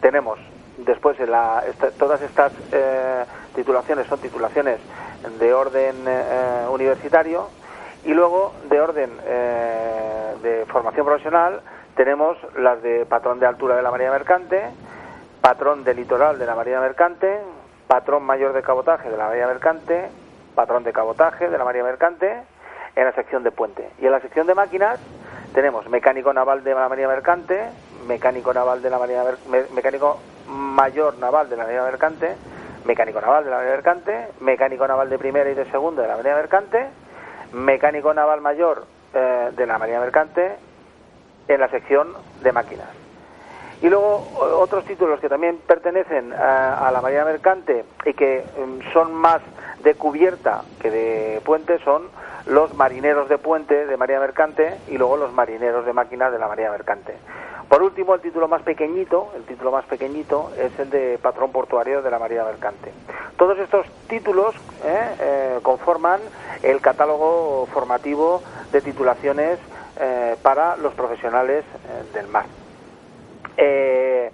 Tenemos 0.00 0.38
después 0.78 1.18
en 1.20 1.30
la, 1.30 1.62
esta- 1.68 1.90
todas 1.92 2.20
estas 2.22 2.52
eh, 2.72 3.24
titulaciones 3.54 4.06
son 4.06 4.20
titulaciones 4.20 4.80
de 5.38 5.52
orden 5.52 6.04
eh, 6.06 6.66
universitario 6.70 7.50
y 8.04 8.14
luego 8.14 8.54
de 8.70 8.80
orden 8.80 9.10
eh, 9.26 10.34
de 10.42 10.66
formación 10.66 11.04
profesional 11.04 11.60
tenemos 11.98 12.38
las 12.56 12.80
de 12.80 13.04
patrón 13.06 13.40
de 13.40 13.46
altura 13.46 13.74
de 13.74 13.82
la 13.82 13.90
Marina 13.90 14.12
Mercante, 14.12 14.62
patrón 15.40 15.82
de 15.82 15.94
litoral 15.94 16.38
de 16.38 16.46
la 16.46 16.54
Marina 16.54 16.80
Mercante, 16.80 17.40
patrón 17.88 18.22
mayor 18.22 18.52
de 18.52 18.62
cabotaje 18.62 19.10
de 19.10 19.16
la 19.16 19.26
Marina 19.26 19.48
Mercante, 19.48 20.08
patrón 20.54 20.84
de 20.84 20.92
cabotaje 20.92 21.48
de 21.48 21.58
la 21.58 21.64
Marina 21.64 21.82
Mercante, 21.82 22.36
en 22.94 23.04
la 23.04 23.10
sección 23.14 23.42
de 23.42 23.50
puente. 23.50 23.90
Y 24.00 24.06
en 24.06 24.12
la 24.12 24.20
sección 24.20 24.46
de 24.46 24.54
máquinas 24.54 25.00
tenemos 25.54 25.88
mecánico 25.88 26.32
naval 26.32 26.62
de 26.62 26.72
la 26.72 26.88
Marina 26.88 27.08
Mercante, 27.08 27.68
mecánico 28.06 28.54
naval 28.54 28.80
de 28.80 28.90
la 28.90 28.98
Marina 29.00 29.24
Mer- 29.24 29.38
me- 29.48 29.74
mecánico 29.74 30.20
mayor 30.46 31.18
naval 31.18 31.50
de 31.50 31.56
la 31.56 31.64
Marina 31.64 31.82
Mercante, 31.82 32.36
mecánico 32.84 33.20
naval 33.20 33.42
de 33.42 33.50
la 33.50 33.56
Marina 33.56 33.74
Mercante, 33.74 34.28
mecánico 34.38 34.86
naval 34.86 35.10
de 35.10 35.18
primera 35.18 35.50
y 35.50 35.54
de 35.54 35.68
segunda 35.72 36.02
de 36.02 36.08
la 36.08 36.14
Marina 36.16 36.36
Mercante, 36.36 36.86
mecánico 37.52 38.14
naval 38.14 38.40
mayor 38.40 38.84
eh, 39.14 39.50
de 39.56 39.66
la 39.66 39.78
Marina 39.78 39.98
Mercante 39.98 40.67
en 41.48 41.60
la 41.60 41.68
sección 41.68 42.08
de 42.42 42.52
máquinas. 42.52 42.88
Y 43.80 43.88
luego 43.88 44.26
otros 44.58 44.84
títulos 44.84 45.20
que 45.20 45.28
también 45.28 45.58
pertenecen 45.66 46.32
a, 46.32 46.86
a 46.86 46.90
la 46.90 47.00
Marina 47.00 47.24
Mercante 47.24 47.84
y 48.04 48.12
que 48.12 48.44
mm, 48.58 48.92
son 48.92 49.14
más 49.14 49.40
de 49.82 49.94
cubierta 49.94 50.62
que 50.80 50.90
de 50.90 51.40
puente 51.44 51.78
son 51.84 52.08
los 52.46 52.74
marineros 52.74 53.28
de 53.28 53.38
puente 53.38 53.86
de 53.86 53.96
Marina 53.96 54.20
Mercante 54.20 54.78
y 54.88 54.98
luego 54.98 55.16
los 55.16 55.32
marineros 55.32 55.84
de 55.86 55.92
máquinas 55.92 56.32
de 56.32 56.38
la 56.38 56.48
Marina 56.48 56.70
Mercante. 56.70 57.14
Por 57.68 57.82
último, 57.82 58.14
el 58.14 58.22
título 58.22 58.48
más 58.48 58.62
pequeñito, 58.62 59.30
el 59.36 59.44
título 59.44 59.70
más 59.70 59.84
pequeñito 59.84 60.50
es 60.58 60.76
el 60.78 60.88
de 60.88 61.18
patrón 61.20 61.52
portuario 61.52 62.00
de 62.00 62.10
la 62.10 62.18
Marina 62.18 62.44
Mercante. 62.44 62.92
Todos 63.36 63.58
estos 63.58 63.86
títulos 64.08 64.54
eh, 64.84 65.16
eh, 65.20 65.58
conforman 65.62 66.20
el 66.62 66.80
catálogo 66.80 67.66
formativo 67.66 68.42
de 68.72 68.80
titulaciones 68.80 69.58
eh, 70.00 70.36
para 70.42 70.76
los 70.76 70.94
profesionales 70.94 71.64
eh, 71.64 72.04
del 72.14 72.28
mar. 72.28 72.44
Eh, 73.56 74.30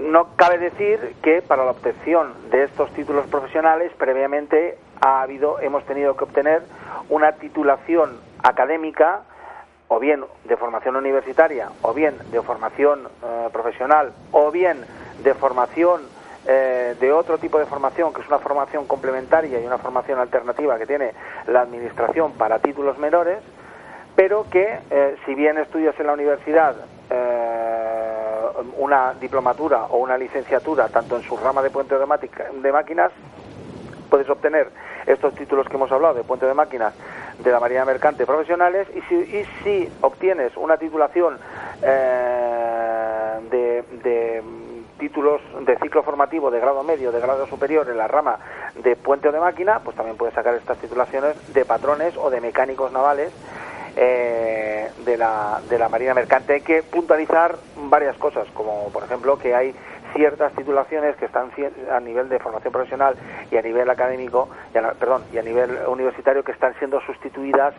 no 0.00 0.36
cabe 0.36 0.58
decir 0.58 1.16
que 1.22 1.40
para 1.40 1.64
la 1.64 1.70
obtención 1.70 2.50
de 2.50 2.64
estos 2.64 2.92
títulos 2.92 3.26
profesionales 3.28 3.90
previamente 3.96 4.76
ha 5.00 5.22
habido 5.22 5.60
hemos 5.60 5.82
tenido 5.86 6.14
que 6.14 6.24
obtener 6.24 6.62
una 7.08 7.32
titulación 7.32 8.20
académica 8.42 9.22
o 9.88 9.98
bien 9.98 10.22
de 10.44 10.56
formación 10.58 10.96
universitaria 10.96 11.70
o 11.80 11.94
bien 11.94 12.14
de 12.30 12.42
formación 12.42 13.08
profesional 13.50 14.12
o 14.32 14.50
bien 14.50 14.84
de 15.22 15.32
formación 15.34 16.02
de 16.44 17.12
otro 17.12 17.38
tipo 17.38 17.58
de 17.58 17.64
formación 17.64 18.12
que 18.12 18.20
es 18.20 18.28
una 18.28 18.38
formación 18.38 18.86
complementaria 18.86 19.60
y 19.60 19.66
una 19.66 19.78
formación 19.78 20.18
alternativa 20.18 20.78
que 20.78 20.86
tiene 20.86 21.12
la 21.46 21.62
administración 21.62 22.32
para 22.32 22.58
títulos 22.58 22.98
menores 22.98 23.38
pero 24.16 24.46
que 24.50 24.78
eh, 24.90 25.16
si 25.26 25.34
bien 25.34 25.58
estudias 25.58 25.98
en 25.98 26.06
la 26.06 26.12
universidad 26.12 26.76
eh, 27.10 27.54
una 28.78 29.14
diplomatura 29.14 29.84
o 29.86 29.98
una 29.98 30.16
licenciatura, 30.16 30.88
tanto 30.88 31.16
en 31.16 31.22
su 31.22 31.36
rama 31.36 31.62
de 31.62 31.70
puente 31.70 31.96
de, 31.96 32.06
de 32.62 32.72
máquinas, 32.72 33.12
puedes 34.08 34.28
obtener 34.28 34.70
estos 35.06 35.34
títulos 35.34 35.68
que 35.68 35.76
hemos 35.76 35.90
hablado 35.90 36.14
de 36.14 36.22
puente 36.22 36.46
de 36.46 36.54
máquinas 36.54 36.94
de 37.38 37.50
la 37.50 37.60
Marina 37.60 37.84
Mercante 37.84 38.26
profesionales 38.26 38.86
y 38.94 39.00
si, 39.02 39.14
y 39.14 39.44
si 39.62 39.92
obtienes 40.00 40.56
una 40.56 40.76
titulación 40.76 41.36
eh, 41.82 43.38
de, 43.50 43.84
de 44.02 44.42
títulos 44.98 45.40
de 45.66 45.76
ciclo 45.78 46.02
formativo 46.02 46.50
de 46.50 46.60
grado 46.60 46.82
medio, 46.84 47.10
de 47.10 47.20
grado 47.20 47.46
superior 47.48 47.88
en 47.90 47.98
la 47.98 48.06
rama 48.06 48.38
de 48.82 48.94
puente 48.96 49.28
o 49.28 49.32
de 49.32 49.40
máquina, 49.40 49.80
pues 49.80 49.96
también 49.96 50.16
puedes 50.16 50.34
sacar 50.34 50.54
estas 50.54 50.78
titulaciones 50.78 51.52
de 51.52 51.64
patrones 51.64 52.16
o 52.16 52.30
de 52.30 52.40
mecánicos 52.40 52.92
navales 52.92 53.32
eh, 53.96 54.90
de, 55.04 55.16
la, 55.16 55.60
de 55.68 55.78
la 55.78 55.88
Marina 55.88 56.14
Mercante. 56.14 56.54
Hay 56.54 56.60
que 56.62 56.82
puntualizar 56.82 57.56
varias 57.76 58.16
cosas, 58.16 58.46
como 58.54 58.90
por 58.90 59.04
ejemplo 59.04 59.38
que 59.38 59.54
hay 59.54 59.74
ciertas 60.14 60.52
titulaciones 60.54 61.16
que 61.16 61.24
están 61.24 61.50
a 61.90 62.00
nivel 62.00 62.28
de 62.28 62.38
formación 62.38 62.72
profesional 62.72 63.16
y 63.50 63.56
a 63.56 63.62
nivel 63.62 63.90
académico, 63.90 64.48
y 64.72 64.78
a 64.78 64.92
perdón, 64.92 65.24
y 65.32 65.38
a 65.38 65.42
nivel 65.42 65.76
universitario 65.88 66.44
que 66.44 66.52
están 66.52 66.74
siendo 66.78 67.00
sustituidas 67.00 67.74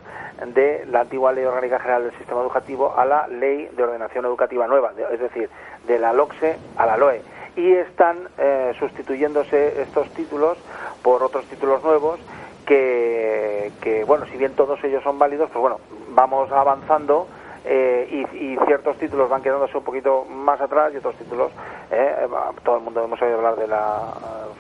de 0.46 0.86
la 0.88 1.02
antigua 1.02 1.32
Ley 1.32 1.46
Orgánica 1.46 1.80
General 1.80 2.04
del 2.04 2.18
Sistema 2.18 2.42
Educativo 2.42 2.94
a 2.98 3.06
la 3.06 3.28
Ley 3.28 3.70
de 3.76 3.84
Ordenación 3.84 4.26
Educativa 4.26 4.68
Nueva, 4.68 4.92
es 5.12 5.20
decir, 5.20 5.50
de 5.88 5.98
la 5.98 6.14
LOCSE 6.14 6.58
a 6.78 6.86
la 6.86 6.98
LOE. 6.98 7.22
Y 7.56 7.72
están 7.74 8.28
eh, 8.38 8.74
sustituyéndose 8.78 9.82
estos 9.82 10.10
títulos 10.10 10.58
por 11.02 11.24
otros 11.24 11.46
títulos 11.46 11.82
nuevos 11.84 12.20
que, 12.66 13.72
que, 13.82 14.04
bueno, 14.04 14.26
si 14.28 14.38
bien 14.38 14.54
todos 14.54 14.84
ellos 14.84 15.04
son 15.04 15.20
válidos, 15.20 15.50
pues 15.52 15.62
bueno, 15.62 15.80
vamos 16.10 16.52
avanzando 16.52 17.28
eh, 17.64 18.26
y, 18.34 18.58
ciertos 18.66 18.98
títulos 18.98 19.30
van 19.30 19.42
quedándose 19.42 19.78
un 19.78 19.84
poquito 19.84 20.26
más 20.26 20.60
atrás 20.62 20.94
y 20.94 20.98
otros 20.98 21.16
títulos, 21.16 21.52
eh, 21.92 22.28
todo 22.64 22.78
el 22.78 22.84
mundo 22.84 23.04
hemos 23.04 23.22
oído 23.22 23.38
hablar 23.38 23.56
de 23.56 23.68
la 23.68 24.02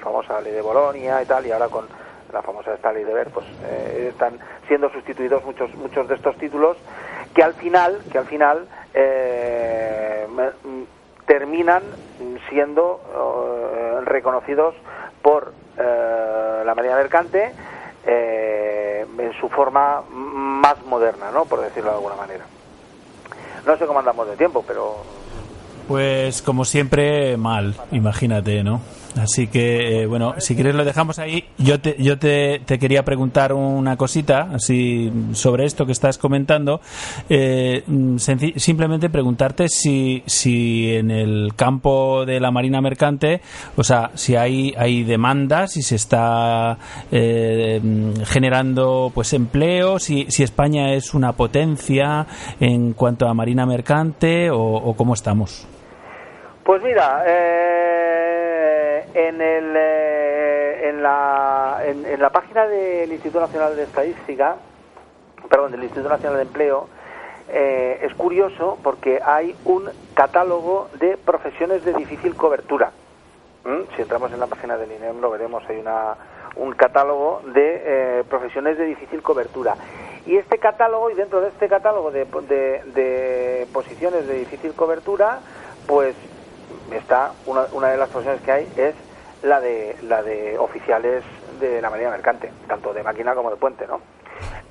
famosa 0.02 0.42
ley 0.42 0.54
de 0.54 0.62
Bolonia 0.62 1.22
y 1.22 1.26
tal, 1.26 1.46
y 1.46 1.52
ahora 1.52 1.70
con 1.70 1.88
la 2.32 2.42
famosa 2.42 2.74
esta 2.74 2.92
ley 2.92 3.04
de 3.04 3.14
Ver, 3.14 3.30
pues 3.30 3.46
eh, 3.64 4.10
están 4.12 4.40
siendo 4.68 4.90
sustituidos 4.90 5.44
muchos 5.46 5.74
muchos 5.76 6.08
de 6.08 6.16
estos 6.16 6.38
títulos 6.38 6.78
que 7.34 7.44
al 7.44 7.54
final, 7.54 8.02
que 8.12 8.18
al 8.18 8.26
final 8.26 8.68
eh, 8.94 10.26
terminan 11.26 11.84
siendo 12.50 13.02
eh, 13.74 14.02
reconocidos 14.06 14.76
por 15.22 15.54
eh, 15.78 16.64
la 16.66 16.74
Marina 16.76 16.96
Mercante 16.96 17.52
eh, 18.06 19.06
en 19.18 19.34
su 19.40 19.50
forma 19.50 20.02
más 20.12 20.84
moderna, 20.86 21.32
¿no? 21.32 21.46
Por 21.46 21.62
decirlo 21.62 21.92
de 21.92 21.96
alguna 21.98 22.16
manera. 22.16 22.46
No 23.66 23.78
sé 23.78 23.86
cómo 23.86 24.00
andamos 24.00 24.28
de 24.28 24.36
tiempo, 24.38 24.64
pero 24.68 24.98
Pues 25.88 26.42
como 26.42 26.66
siempre, 26.66 27.38
mal, 27.38 27.76
imagínate, 27.92 28.64
¿no? 28.64 28.82
Así 29.18 29.48
que, 29.48 30.02
eh, 30.02 30.06
bueno, 30.08 30.36
si 30.40 30.56
quieres 30.56 30.76
lo 30.76 30.84
dejamos 30.84 31.20
ahí. 31.20 31.46
Yo 31.58 31.80
te, 31.80 31.96
yo 31.98 32.18
te, 32.20 32.62
quería 32.66 33.04
preguntar 33.04 33.54
una 33.54 33.96
cosita, 33.96 34.50
así, 34.54 35.12
sobre 35.34 35.66
esto 35.66 35.86
que 35.86 35.94
estás 35.94 36.18
comentando. 36.18 36.82
Eh, 37.30 37.84
simplemente 38.58 39.10
preguntarte 39.10 39.70
si, 39.70 40.22
si 40.26 40.96
en 40.96 41.12
el 41.12 41.54
campo 41.56 42.26
de 42.26 42.40
la 42.40 42.52
Marina 42.52 42.82
Mercante, 42.82 43.42
o 43.78 43.84
sea, 43.84 44.12
si 44.16 44.36
hay, 44.36 44.74
hay 44.78 45.04
demandas, 45.04 45.72
si 45.74 45.82
se 45.82 45.96
está 45.96 46.78
eh, 47.12 47.82
generando 48.26 49.12
pues 49.14 49.32
empleo, 49.34 50.00
si, 50.00 50.26
si 50.30 50.44
España 50.44 50.94
es 50.94 51.14
una 51.14 51.34
potencia 51.34 52.28
en 52.60 52.94
cuanto 52.94 53.28
a 53.28 53.34
Marina 53.34 53.66
Mercante 53.66 54.50
o, 54.50 54.60
o 54.60 54.94
cómo 54.96 55.14
estamos. 55.14 55.68
Pues 56.66 56.82
mira, 56.82 57.24
eh, 57.28 58.55
en, 59.16 59.42
el, 59.42 59.74
eh, 59.78 60.90
en, 60.90 61.02
la, 61.02 61.80
en, 61.84 62.20
la 62.22 62.30
página 62.32 62.68
del 62.68 63.12
Instituto 63.14 63.40
Nacional 63.40 63.76
de 63.76 63.84
Estadística, 63.84 64.58
perdón, 65.50 65.72
del 65.72 65.84
Instituto 65.84 66.10
Nacional 66.10 66.36
de 66.38 66.44
Empleo, 66.44 66.90
eh, 67.48 68.00
es 68.02 68.14
curioso 68.16 68.78
porque 68.84 69.22
hay 69.24 69.56
un 69.64 69.90
catálogo 70.14 70.90
de 71.00 71.18
profesiones 71.18 71.84
de 71.86 71.94
difícil 71.94 72.36
cobertura. 72.36 72.92
¿Mm? 73.64 73.96
Si 73.96 74.02
entramos 74.02 74.32
en 74.34 74.40
la 74.42 74.48
página 74.48 74.78
del 74.78 74.92
INEM 74.92 75.22
lo 75.22 75.30
veremos, 75.32 75.64
hay 75.70 75.78
una, 75.80 76.18
un 76.58 76.74
catálogo 76.74 77.42
de 77.46 77.82
eh, 78.20 78.24
profesiones 78.30 78.78
de 78.78 78.84
difícil 78.86 79.22
cobertura. 79.24 79.78
Y 80.26 80.36
este 80.38 80.58
catálogo, 80.60 81.10
y 81.10 81.14
dentro 81.16 81.40
de 81.40 81.50
este 81.50 81.70
catálogo 81.70 82.12
de, 82.12 82.26
de- 82.26 82.82
de 82.88 83.68
posiciones 83.72 84.28
de 84.28 84.34
difícil 84.34 84.74
cobertura, 84.76 85.42
pues 85.86 86.16
está 86.92 87.36
una, 87.46 87.68
una 87.72 87.90
de 87.90 87.98
las 87.98 88.10
profesiones 88.10 88.42
que 88.42 88.52
hay 88.52 88.70
es 88.76 88.96
la 89.46 89.60
de 89.62 89.96
la 90.04 90.22
de 90.24 90.58
oficiales 90.58 91.24
de 91.60 91.82
la 91.82 91.90
marina 91.90 92.10
mercante, 92.10 92.52
tanto 92.68 92.94
de 92.94 93.04
máquina 93.04 93.34
como 93.36 93.50
de 93.50 93.56
puente, 93.58 93.86
¿no? 93.88 94.00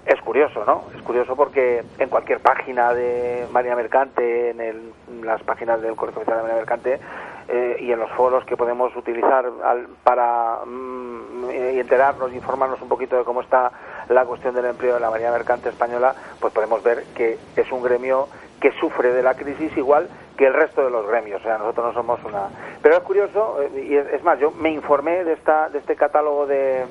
Es 0.07 0.21
curioso, 0.21 0.65
¿no? 0.67 0.85
Es 0.95 1.01
curioso 1.03 1.35
porque 1.35 1.83
en 1.99 2.09
cualquier 2.11 2.41
página 2.41 2.93
de 2.93 3.47
Marina 3.51 3.75
Mercante, 3.75 4.51
en, 4.51 4.61
el- 4.61 4.93
las 5.23 5.43
páginas 5.43 5.81
del 5.81 5.97
Colegio 5.97 6.21
Oficial 6.21 6.37
de 6.37 6.43
Marina 6.43 6.59
Mercante 6.61 7.01
eh, 7.49 7.77
y 7.81 7.91
en 7.93 7.99
los 7.99 8.11
foros 8.11 8.45
que 8.45 8.57
podemos 8.57 8.95
utilizar 8.97 9.47
al- 9.65 9.87
para 10.03 10.59
mm, 10.67 11.49
enterarnos 11.51 12.33
informarnos 12.35 12.83
un 12.83 12.89
poquito 12.89 13.17
de 13.17 13.25
cómo 13.25 13.41
está 13.41 13.71
la 14.09 14.27
cuestión 14.27 14.55
del 14.55 14.67
empleo 14.67 14.95
de 14.95 15.01
la 15.01 15.11
Marina 15.11 15.31
Mercante 15.31 15.71
española, 15.71 16.15
pues 16.41 16.53
podemos 16.53 16.83
ver 16.83 17.05
que 17.15 17.39
es 17.57 17.73
un 17.73 17.83
gremio 17.83 18.29
que 18.61 18.73
sufre 18.73 19.13
de 19.13 19.23
la 19.23 19.35
crisis 19.35 19.75
igual 19.77 20.09
que 20.37 20.47
el 20.47 20.55
resto 20.55 20.85
de 20.85 20.91
los 20.91 21.07
gremios. 21.07 21.41
O 21.41 21.45
sea, 21.45 21.59
nosotros 21.59 21.87
no 21.87 21.93
somos 21.93 22.25
una. 22.25 22.49
Pero 22.83 22.97
es 22.97 23.03
curioso, 23.03 23.63
eh, 23.63 23.87
y 23.89 23.97
es, 23.97 24.23
más, 24.23 24.39
yo 24.39 24.51
me 24.51 24.71
informé 24.71 25.25
de, 25.25 25.35
esta, 25.35 25.69
de 25.69 25.79
este 25.79 25.97
catálogo 25.97 26.47
de, 26.47 26.85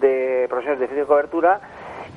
de 0.00 0.46
profesiones 0.48 0.80
de 0.80 0.86
difícil 0.86 1.06
cobertura 1.06 1.60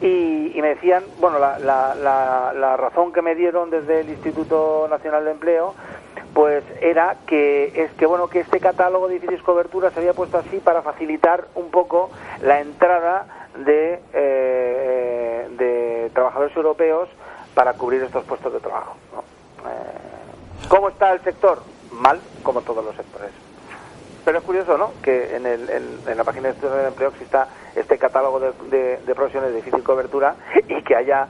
y, 0.01 0.57
me 0.61 0.69
decían, 0.69 1.03
bueno, 1.19 1.39
la, 1.39 1.57
la, 1.59 1.95
la, 1.95 2.53
la 2.53 2.77
razón 2.77 3.11
que 3.11 3.21
me 3.21 3.35
dieron 3.35 3.69
desde 3.69 4.01
el 4.01 4.09
Instituto 4.09 4.87
Nacional 4.89 5.25
de 5.25 5.31
Empleo 5.31 5.73
pues 6.33 6.63
era 6.81 7.15
que 7.25 7.71
es 7.83 7.91
que 7.93 8.05
bueno 8.05 8.27
que 8.27 8.41
este 8.41 8.59
catálogo 8.59 9.07
de 9.07 9.15
difícil 9.15 9.41
cobertura 9.41 9.89
se 9.89 9.99
había 9.99 10.13
puesto 10.13 10.37
así 10.37 10.57
para 10.57 10.83
facilitar 10.83 11.47
un 11.55 11.71
poco 11.71 12.11
la 12.41 12.59
entrada 12.59 13.25
de, 13.57 13.99
eh, 14.13 15.47
de 15.57 16.11
trabajadores 16.13 16.55
europeos 16.55 17.09
para 17.55 17.73
cubrir 17.73 18.03
estos 18.03 18.23
puestos 18.25 18.53
de 18.53 18.59
trabajo. 18.59 18.95
¿no? 19.13 19.21
Eh, 19.67 20.06
¿Cómo 20.67 20.89
está 20.89 21.13
el 21.13 21.21
sector? 21.23 21.61
Mal, 21.91 22.19
como 22.43 22.61
todos 22.61 22.83
los 22.83 22.95
sectores. 22.95 23.31
Pero 24.25 24.39
es 24.39 24.43
curioso, 24.43 24.77
¿no? 24.77 24.91
Que 25.01 25.35
en, 25.37 25.45
el, 25.45 25.69
en, 25.69 25.99
en 26.05 26.17
la 26.17 26.23
página 26.25 26.43
de 26.43 26.49
Instituto 26.49 26.75
de 26.75 26.87
Empleo 26.87 27.09
exista 27.09 27.47
este 27.75 27.97
catálogo 27.97 28.39
de, 28.41 28.51
de- 28.69 28.97
de 28.97 29.15
profesiones 29.15 29.51
de 29.51 29.55
difícil 29.57 29.83
cobertura 29.83 30.35
y 30.67 30.81
que 30.83 30.95
haya, 30.95 31.27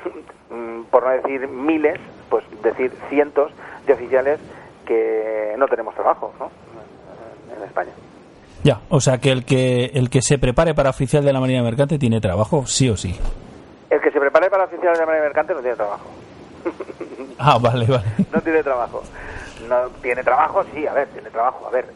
mm, 0.50 0.82
por 0.90 1.04
no 1.04 1.10
decir 1.10 1.48
miles, 1.48 1.98
pues 2.28 2.44
decir 2.62 2.92
cientos 3.08 3.50
de 3.86 3.94
oficiales 3.94 4.40
que 4.86 5.54
no 5.56 5.66
tenemos 5.68 5.94
trabajo 5.94 6.34
¿no? 6.38 6.50
en 7.56 7.62
España. 7.64 7.92
Ya, 8.62 8.80
o 8.90 9.00
sea 9.00 9.18
que 9.18 9.30
el 9.30 9.44
que 9.46 9.86
el 9.94 10.10
que 10.10 10.20
se 10.22 10.38
prepare 10.38 10.74
para 10.74 10.90
oficial 10.90 11.24
de 11.24 11.32
la 11.32 11.40
Marina 11.40 11.62
Mercante 11.62 11.98
tiene 11.98 12.20
trabajo, 12.20 12.66
sí 12.66 12.88
o 12.90 12.96
sí. 12.96 13.18
El 13.88 14.00
que 14.00 14.10
se 14.10 14.18
prepare 14.20 14.50
para 14.50 14.64
oficial 14.64 14.92
de 14.92 15.00
la 15.00 15.06
Marina 15.06 15.24
Mercante 15.24 15.54
no 15.54 15.60
tiene 15.60 15.76
trabajo. 15.76 16.04
Ah, 17.38 17.58
vale, 17.60 17.84
vale. 17.86 18.04
no 18.32 18.40
tiene 18.42 18.62
trabajo. 18.62 19.02
No 19.68 19.88
tiene 20.00 20.22
trabajo, 20.22 20.64
sí, 20.72 20.86
a 20.86 20.92
ver, 20.94 21.08
tiene 21.08 21.30
trabajo. 21.30 21.66
A 21.66 21.70
ver, 21.70 21.86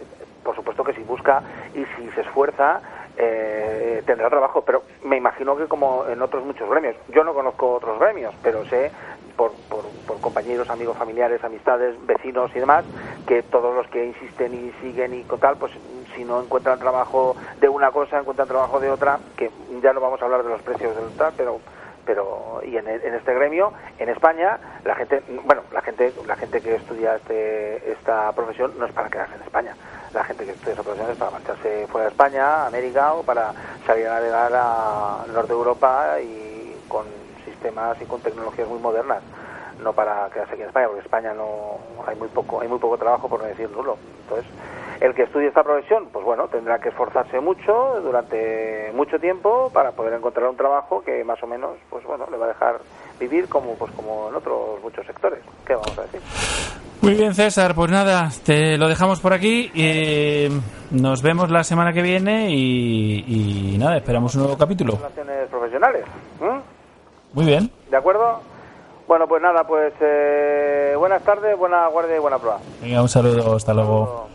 por 0.42 0.54
supuesto 0.56 0.82
que 0.82 0.94
si 0.94 1.02
busca 1.02 1.42
y 1.74 1.84
si 1.96 2.10
se 2.10 2.22
esfuerza, 2.22 2.80
eh, 3.16 4.02
tendrá 4.06 4.28
trabajo, 4.28 4.62
pero 4.62 4.82
me 5.04 5.16
imagino 5.16 5.56
que 5.56 5.66
como 5.66 6.06
en 6.08 6.20
otros 6.22 6.44
muchos 6.44 6.68
gremios. 6.68 6.96
Yo 7.08 7.24
no 7.24 7.34
conozco 7.34 7.74
otros 7.74 7.98
gremios, 7.98 8.34
pero 8.42 8.64
sé 8.66 8.90
por, 9.36 9.52
por, 9.68 9.84
por 10.06 10.20
compañeros, 10.20 10.68
amigos, 10.70 10.96
familiares, 10.96 11.42
amistades, 11.44 11.94
vecinos 12.06 12.50
y 12.54 12.58
demás, 12.58 12.84
que 13.26 13.42
todos 13.42 13.74
los 13.74 13.86
que 13.88 14.06
insisten 14.06 14.54
y 14.54 14.72
siguen 14.80 15.14
y 15.14 15.22
tal, 15.40 15.56
pues 15.56 15.72
si 16.14 16.24
no 16.24 16.40
encuentran 16.40 16.78
trabajo 16.78 17.36
de 17.60 17.68
una 17.68 17.90
cosa, 17.90 18.18
encuentran 18.18 18.48
trabajo 18.48 18.80
de 18.80 18.90
otra, 18.90 19.18
que 19.36 19.50
ya 19.82 19.92
no 19.92 20.00
vamos 20.00 20.20
a 20.20 20.24
hablar 20.24 20.42
de 20.42 20.50
los 20.50 20.62
precios 20.62 20.96
del 20.96 21.16
tal, 21.16 21.32
pero 21.36 21.60
pero 22.08 22.62
y 22.64 22.74
en, 22.78 22.88
en, 22.88 23.14
este 23.14 23.34
gremio 23.34 23.70
en 23.98 24.08
España 24.08 24.58
la 24.82 24.94
gente 24.94 25.22
bueno 25.44 25.60
la 25.70 25.82
gente 25.82 26.10
la 26.26 26.36
gente 26.36 26.62
que 26.62 26.76
estudia 26.76 27.16
este 27.16 27.92
esta 27.92 28.32
profesión 28.32 28.72
no 28.78 28.86
es 28.86 28.92
para 28.92 29.10
quedarse 29.10 29.34
en 29.34 29.42
España. 29.42 29.76
La 30.14 30.24
gente 30.24 30.46
que 30.46 30.52
estudia 30.52 30.72
esa 30.72 30.82
profesión 30.82 31.10
es 31.10 31.18
para 31.18 31.32
marcharse 31.32 31.86
fuera 31.88 32.06
de 32.06 32.10
España 32.12 32.66
América 32.66 33.12
o 33.12 33.22
para 33.22 33.52
salir 33.86 34.06
a 34.06 34.14
navegar 34.14 34.50
a 34.54 35.26
norte 35.30 35.52
Europa 35.52 36.18
y 36.18 36.74
con 36.88 37.04
sistemas 37.44 38.00
y 38.00 38.06
con 38.06 38.22
tecnologías 38.22 38.68
muy 38.68 38.78
modernas 38.78 39.22
no 39.82 39.92
para 39.92 40.30
quedarse 40.30 40.54
aquí 40.54 40.62
en 40.62 40.68
España 40.68 40.86
porque 40.86 41.00
en 41.00 41.04
España 41.04 41.34
no 41.34 41.78
hay 42.06 42.16
muy 42.16 42.28
poco 42.28 42.62
hay 42.62 42.68
muy 42.68 42.78
poco 42.78 42.96
trabajo 42.96 43.28
por 43.28 43.42
no 43.42 43.46
decir 43.46 43.70
nulo. 43.70 43.98
Entonces 44.22 44.50
el 45.00 45.14
que 45.14 45.22
estudie 45.22 45.48
esta 45.48 45.62
profesión, 45.62 46.08
pues 46.12 46.24
bueno, 46.24 46.48
tendrá 46.48 46.78
que 46.78 46.88
esforzarse 46.88 47.40
mucho 47.40 48.00
durante 48.02 48.90
mucho 48.94 49.18
tiempo 49.18 49.70
para 49.72 49.92
poder 49.92 50.14
encontrar 50.14 50.48
un 50.48 50.56
trabajo 50.56 51.02
que 51.02 51.22
más 51.24 51.42
o 51.42 51.46
menos, 51.46 51.76
pues 51.88 52.04
bueno, 52.04 52.26
le 52.30 52.36
va 52.36 52.46
a 52.46 52.48
dejar 52.48 52.78
vivir 53.20 53.48
como 53.48 53.74
pues 53.74 53.92
como 53.92 54.28
en 54.28 54.34
otros 54.34 54.82
muchos 54.82 55.06
sectores. 55.06 55.40
¿Qué 55.66 55.74
vamos 55.74 55.98
a 55.98 56.02
decir? 56.02 56.20
Muy 57.00 57.14
bien, 57.14 57.32
César, 57.32 57.74
pues 57.76 57.90
nada, 57.90 58.28
te 58.44 58.76
lo 58.76 58.88
dejamos 58.88 59.20
por 59.20 59.32
aquí. 59.32 59.70
Eh, 59.74 60.50
nos 60.90 61.22
vemos 61.22 61.48
la 61.48 61.62
semana 61.62 61.92
que 61.92 62.02
viene 62.02 62.50
y, 62.50 63.74
y 63.74 63.78
nada, 63.78 63.98
esperamos 63.98 64.34
un 64.34 64.42
nuevo 64.42 64.58
capítulo. 64.58 64.96
Relaciones 64.96 65.48
profesionales. 65.48 66.04
¿eh? 66.42 66.60
Muy 67.34 67.46
bien. 67.46 67.70
¿De 67.88 67.96
acuerdo? 67.96 68.40
Bueno, 69.06 69.26
pues 69.28 69.40
nada, 69.40 69.64
pues 69.64 69.94
eh, 70.00 70.94
buenas 70.98 71.22
tardes, 71.22 71.56
buena 71.56 71.86
guardia 71.86 72.16
y 72.16 72.18
buena 72.18 72.38
prueba. 72.38 72.58
Venga, 72.82 73.00
un 73.00 73.08
saludo, 73.08 73.56
hasta 73.56 73.72
luego. 73.72 74.28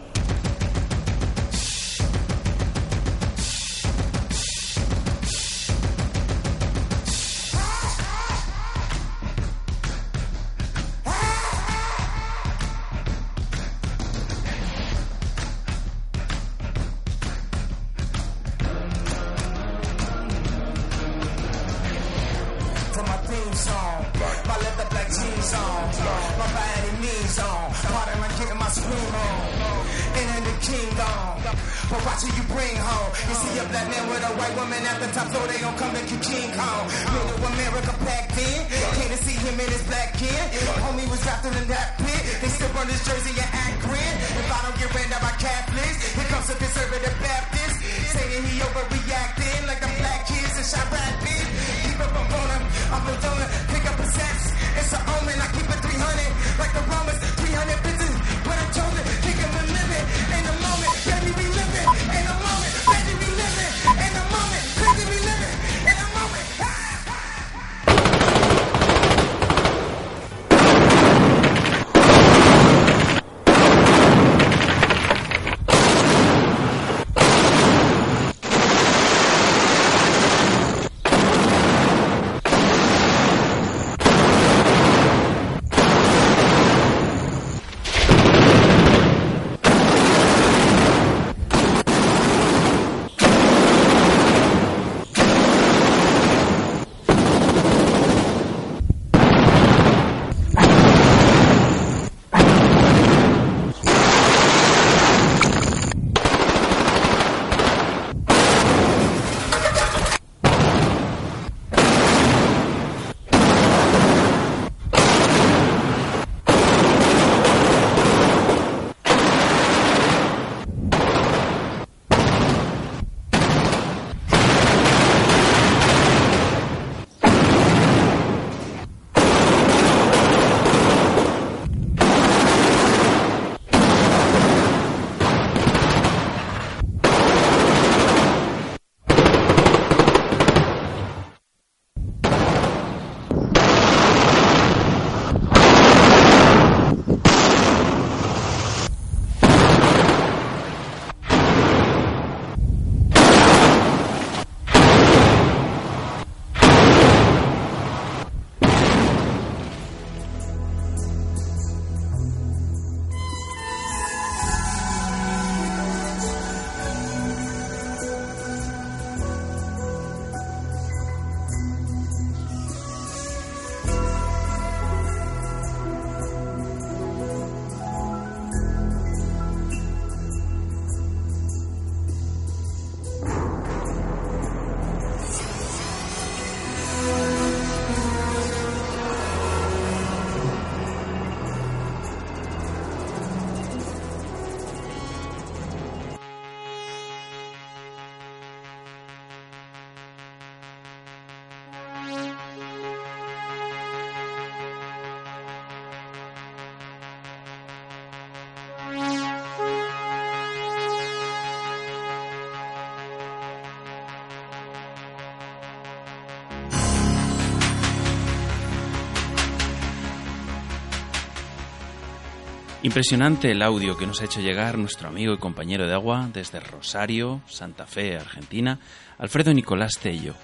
Impresionante 222.94 223.50
el 223.50 223.64
audio 223.64 223.98
que 223.98 224.06
nos 224.06 224.22
ha 224.22 224.26
hecho 224.26 224.40
llegar 224.40 224.78
nuestro 224.78 225.08
amigo 225.08 225.34
y 225.34 225.40
compañero 225.40 225.88
de 225.88 225.96
agua 225.96 226.30
desde 226.32 226.60
Rosario, 226.60 227.42
Santa 227.48 227.88
Fe, 227.88 228.18
Argentina, 228.18 228.78
Alfredo 229.18 229.52
Nicolás 229.52 229.98
Tello. 229.98 230.36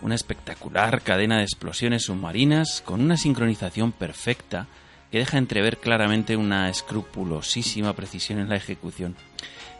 Una 0.00 0.14
espectacular 0.14 1.02
cadena 1.02 1.38
de 1.38 1.42
explosiones 1.42 2.04
submarinas 2.04 2.84
con 2.86 3.00
una 3.00 3.16
sincronización 3.16 3.90
perfecta 3.90 4.68
que 5.10 5.18
deja 5.18 5.38
entrever 5.38 5.78
claramente 5.78 6.36
una 6.36 6.70
escrupulosísima 6.70 7.92
precisión 7.94 8.38
en 8.38 8.48
la 8.48 8.54
ejecución. 8.54 9.16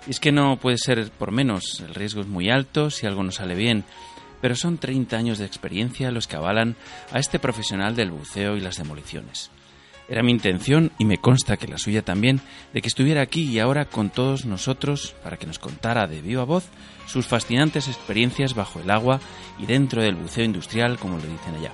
Y 0.08 0.10
es 0.10 0.18
que 0.18 0.32
no 0.32 0.56
puede 0.56 0.78
ser 0.78 1.12
por 1.12 1.30
menos, 1.30 1.78
el 1.86 1.94
riesgo 1.94 2.22
es 2.22 2.26
muy 2.26 2.50
alto 2.50 2.90
si 2.90 3.06
algo 3.06 3.22
no 3.22 3.30
sale 3.30 3.54
bien, 3.54 3.84
pero 4.40 4.56
son 4.56 4.78
30 4.78 5.16
años 5.16 5.38
de 5.38 5.46
experiencia 5.46 6.10
los 6.10 6.26
que 6.26 6.34
avalan 6.34 6.74
a 7.12 7.20
este 7.20 7.38
profesional 7.38 7.94
del 7.94 8.10
buceo 8.10 8.56
y 8.56 8.60
las 8.60 8.76
demoliciones. 8.76 9.52
Era 10.08 10.22
mi 10.22 10.32
intención, 10.32 10.90
y 10.98 11.04
me 11.04 11.18
consta 11.18 11.58
que 11.58 11.68
la 11.68 11.76
suya 11.76 12.02
también, 12.02 12.40
de 12.72 12.80
que 12.80 12.88
estuviera 12.88 13.20
aquí 13.20 13.42
y 13.42 13.58
ahora 13.58 13.84
con 13.84 14.08
todos 14.08 14.46
nosotros 14.46 15.14
para 15.22 15.36
que 15.36 15.46
nos 15.46 15.58
contara 15.58 16.06
de 16.06 16.22
viva 16.22 16.44
voz 16.44 16.64
sus 17.06 17.26
fascinantes 17.26 17.88
experiencias 17.88 18.54
bajo 18.54 18.80
el 18.80 18.90
agua 18.90 19.20
y 19.58 19.66
dentro 19.66 20.02
del 20.02 20.14
buceo 20.14 20.44
industrial, 20.44 20.98
como 20.98 21.18
lo 21.18 21.24
dicen 21.24 21.54
allá. 21.56 21.72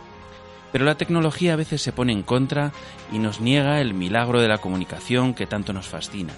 Pero 0.72 0.84
la 0.84 0.96
tecnología 0.96 1.52
a 1.52 1.56
veces 1.56 1.82
se 1.82 1.92
pone 1.92 2.12
en 2.12 2.24
contra 2.24 2.72
y 3.12 3.20
nos 3.20 3.40
niega 3.40 3.80
el 3.80 3.94
milagro 3.94 4.40
de 4.40 4.48
la 4.48 4.58
comunicación 4.58 5.34
que 5.34 5.46
tanto 5.46 5.72
nos 5.72 5.86
fascina. 5.86 6.32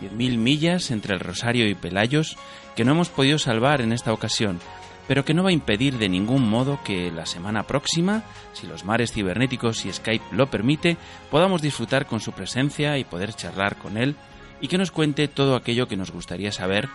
10.000 0.00 0.38
millas 0.38 0.90
entre 0.90 1.14
el 1.14 1.20
Rosario 1.20 1.68
y 1.68 1.74
Pelayos 1.74 2.38
que 2.74 2.84
no 2.84 2.92
hemos 2.92 3.10
podido 3.10 3.38
salvar 3.38 3.82
en 3.82 3.92
esta 3.92 4.12
ocasión, 4.12 4.60
pero 5.08 5.24
que 5.24 5.34
no 5.34 5.42
va 5.42 5.50
a 5.50 5.52
impedir 5.52 5.98
de 5.98 6.08
ningún 6.08 6.48
modo 6.48 6.78
que 6.84 7.10
la 7.10 7.26
semana 7.26 7.64
próxima, 7.64 8.24
si 8.52 8.66
los 8.66 8.84
mares 8.84 9.12
cibernéticos 9.12 9.84
y 9.84 9.92
Skype 9.92 10.24
lo 10.32 10.48
permite, 10.48 10.96
podamos 11.30 11.62
disfrutar 11.62 12.06
con 12.06 12.20
su 12.20 12.32
presencia 12.32 12.98
y 12.98 13.04
poder 13.04 13.34
charlar 13.34 13.76
con 13.76 13.96
él 13.96 14.16
y 14.60 14.68
que 14.68 14.78
nos 14.78 14.90
cuente 14.90 15.28
todo 15.28 15.56
aquello 15.56 15.88
que 15.88 15.96
nos 15.96 16.10
gustaría 16.10 16.52
saber 16.52 16.88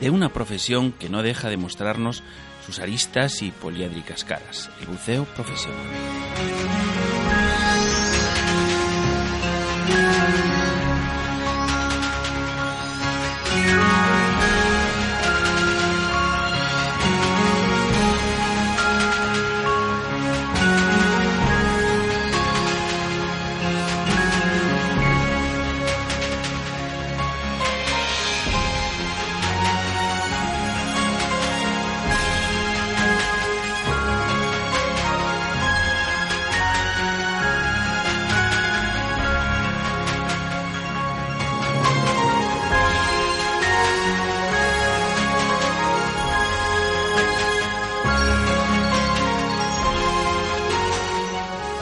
de 0.00 0.10
una 0.10 0.30
profesión 0.30 0.92
que 0.92 1.08
no 1.08 1.22
deja 1.22 1.48
de 1.48 1.56
mostrarnos 1.56 2.22
sus 2.64 2.80
aristas 2.80 3.42
y 3.42 3.50
poliédricas 3.50 4.24
caras, 4.24 4.70
el 4.80 4.86
buceo 4.86 5.24
profesional. 5.24 5.76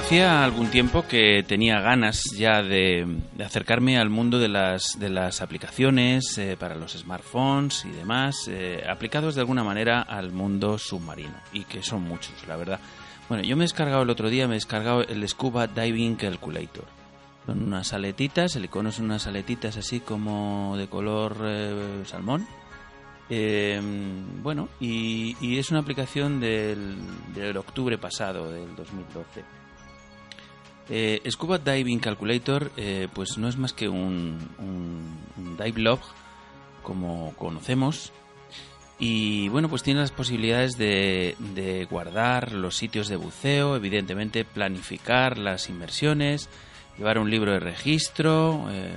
Hacía 0.05 0.45
algún 0.45 0.69
tiempo 0.69 1.07
que 1.09 1.43
tenía 1.49 1.81
ganas 1.81 2.25
ya 2.37 2.63
de, 2.63 3.07
acercarme 3.43 3.97
al 3.99 4.11
mundo 4.11 4.39
de 4.39 4.49
las, 4.49 4.99
de 5.01 5.09
las 5.09 5.41
aplicaciones 5.41 6.37
eh, 6.37 6.59
para 6.61 6.75
los 6.75 6.93
smartphones 6.93 7.87
y 7.87 7.89
demás, 7.89 8.47
eh, 8.49 8.85
aplicados 8.87 9.35
de 9.35 9.41
alguna 9.41 9.65
manera 9.65 10.03
al 10.03 10.31
mundo 10.31 10.77
submarino, 10.77 11.33
y 11.55 11.65
que 11.65 11.83
son 11.83 12.03
muchos, 12.03 12.47
la 12.47 12.57
verdad. 12.57 12.81
Bueno, 13.31 13.45
yo 13.45 13.57
me 13.57 13.65
he 13.65 13.65
descargado 13.65 14.03
el 14.03 14.11
otro 14.11 14.29
día, 14.29 14.47
me 14.47 14.53
he 14.53 14.57
descargado 14.57 15.01
el 15.01 15.27
Scuba 15.27 15.69
Diving 15.69 16.17
Calculator. 16.17 16.85
Son 17.47 17.63
unas 17.63 17.95
aletitas, 17.95 18.57
el 18.57 18.67
icono 18.67 18.93
son 18.93 19.07
unas 19.07 19.27
aletitas 19.27 19.79
así 19.79 20.01
como 20.01 20.77
de 20.77 20.87
color 20.87 21.39
eh, 21.47 22.03
salmón. 22.05 22.47
Eh, 23.31 23.81
bueno, 24.43 24.69
y, 24.81 25.35
y 25.41 25.57
es 25.57 25.71
una 25.71 25.81
aplicación 25.81 26.41
del, 26.41 26.95
del 27.35 27.57
octubre 27.57 27.97
pasado, 27.97 28.51
del 28.53 28.77
2012. 28.77 29.64
Eh, 30.91 31.23
Scuba 31.31 31.59
Diving 31.59 31.99
Calculator 31.99 32.71
eh, 32.77 33.09
pues 33.15 33.39
no 33.39 33.49
es 33.49 33.57
más 33.57 33.73
que 33.73 33.89
un, 33.89 34.39
dive 35.59 35.81
log 35.81 36.01
como 36.83 37.35
conocemos. 37.37 38.13
Y 38.99 39.49
bueno 39.49 39.69
pues 39.69 39.83
tiene 39.83 40.01
las 40.01 40.13
posibilidades 40.13 40.77
de, 40.77 41.87
guardar 41.91 42.53
los 42.53 42.77
sitios 42.77 43.09
de 43.09 43.17
buceo 43.17 43.77
evidentemente 43.77 44.45
planificar 44.45 45.37
las 45.37 45.69
inmersiones 45.69 46.49
llevar 46.97 47.19
un 47.19 47.29
libro 47.29 47.53
de 47.53 47.59
registro 47.59 48.67
eh, 48.71 48.93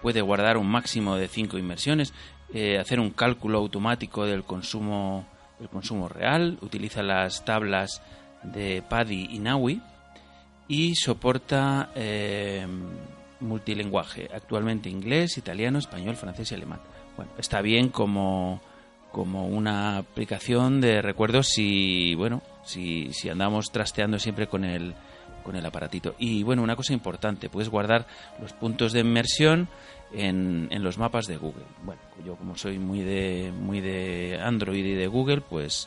puede 0.00 0.20
guardar 0.20 0.56
un 0.56 0.68
máximo 0.68 1.16
de 1.16 1.26
5 1.26 1.58
inmersiones 1.58 2.14
eh, 2.54 2.78
hacer 2.78 3.00
un 3.00 3.10
cálculo 3.10 3.58
automático 3.58 4.24
del 4.24 4.44
consumo 4.44 5.26
del 5.58 5.68
consumo 5.68 6.08
real 6.08 6.58
utiliza 6.60 7.02
las 7.02 7.44
tablas 7.44 8.02
de 8.44 8.82
PADI 8.88 9.28
y 9.32 9.38
NAUI 9.40 9.82
y 10.72 10.94
soporta 10.94 11.90
eh, 11.94 12.66
multilingüaje, 13.40 14.30
actualmente 14.32 14.88
inglés, 14.88 15.36
italiano, 15.36 15.78
español, 15.78 16.16
francés 16.16 16.50
y 16.50 16.54
alemán. 16.54 16.80
Bueno, 17.14 17.30
está 17.36 17.60
bien 17.60 17.90
como, 17.90 18.62
como 19.10 19.48
una 19.48 19.98
aplicación 19.98 20.80
de 20.80 21.02
recuerdos 21.02 21.48
si, 21.48 22.14
bueno, 22.14 22.40
si, 22.64 23.12
andamos 23.30 23.70
trasteando 23.70 24.18
siempre 24.18 24.46
con 24.46 24.64
el, 24.64 24.94
con 25.44 25.56
el 25.56 25.66
aparatito. 25.66 26.14
Y 26.18 26.42
bueno, 26.42 26.62
una 26.62 26.74
cosa 26.74 26.94
importante, 26.94 27.50
puedes 27.50 27.68
guardar 27.68 28.06
los 28.40 28.54
puntos 28.54 28.94
de 28.94 29.00
inmersión 29.00 29.68
en, 30.14 30.68
en 30.70 30.82
los 30.82 30.96
mapas 30.96 31.26
de 31.26 31.36
Google. 31.36 31.66
Bueno, 31.84 32.00
yo 32.24 32.34
como 32.36 32.56
soy 32.56 32.78
muy 32.78 33.00
de, 33.00 33.52
muy 33.54 33.82
de 33.82 34.40
Android 34.42 34.86
y 34.86 34.94
de 34.94 35.06
Google, 35.06 35.42
pues, 35.42 35.86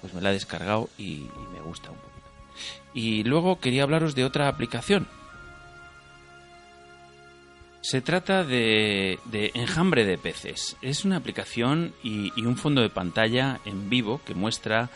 pues 0.00 0.14
me 0.14 0.22
la 0.22 0.30
he 0.30 0.32
descargado 0.32 0.88
y, 0.96 1.16
y 1.16 1.52
me 1.52 1.60
gusta 1.60 1.90
un 1.90 1.98
poquito. 1.98 2.11
Y 2.94 3.24
luego 3.24 3.60
quería 3.60 3.84
hablaros 3.84 4.14
de 4.14 4.24
otra 4.24 4.48
aplicación. 4.48 5.06
Se 7.82 8.00
trata 8.00 8.44
de, 8.44 9.18
de 9.24 9.50
Enjambre 9.54 10.04
de 10.04 10.16
Peces. 10.16 10.76
Es 10.82 11.04
una 11.04 11.16
aplicación 11.16 11.92
y, 12.04 12.30
un 12.44 12.56
fondo 12.56 12.80
de 12.80 12.90
pantalla 12.90 13.60
en 13.64 13.90
vivo 13.90 14.20
que 14.24 14.34
muestra 14.34 14.88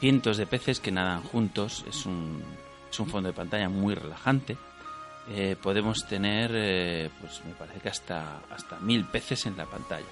cientos 0.00 0.38
de 0.38 0.46
peces 0.46 0.80
que 0.80 0.92
nadan 0.92 1.22
juntos. 1.22 1.84
Es 1.86 2.06
un, 2.06 2.42
es 2.90 2.98
un 2.98 3.08
fondo 3.08 3.28
de 3.28 3.34
pantalla 3.34 3.68
muy 3.68 3.94
relajante. 3.94 4.56
Eh, 5.28 5.56
podemos 5.62 6.06
tener, 6.08 6.50
eh, 6.54 7.10
pues 7.20 7.44
me 7.44 7.52
parece 7.52 7.80
que 7.80 7.90
hasta, 7.90 8.40
hasta 8.50 8.80
mil 8.80 9.04
peces 9.04 9.44
en 9.44 9.58
la 9.58 9.66
pantalla. 9.66 10.06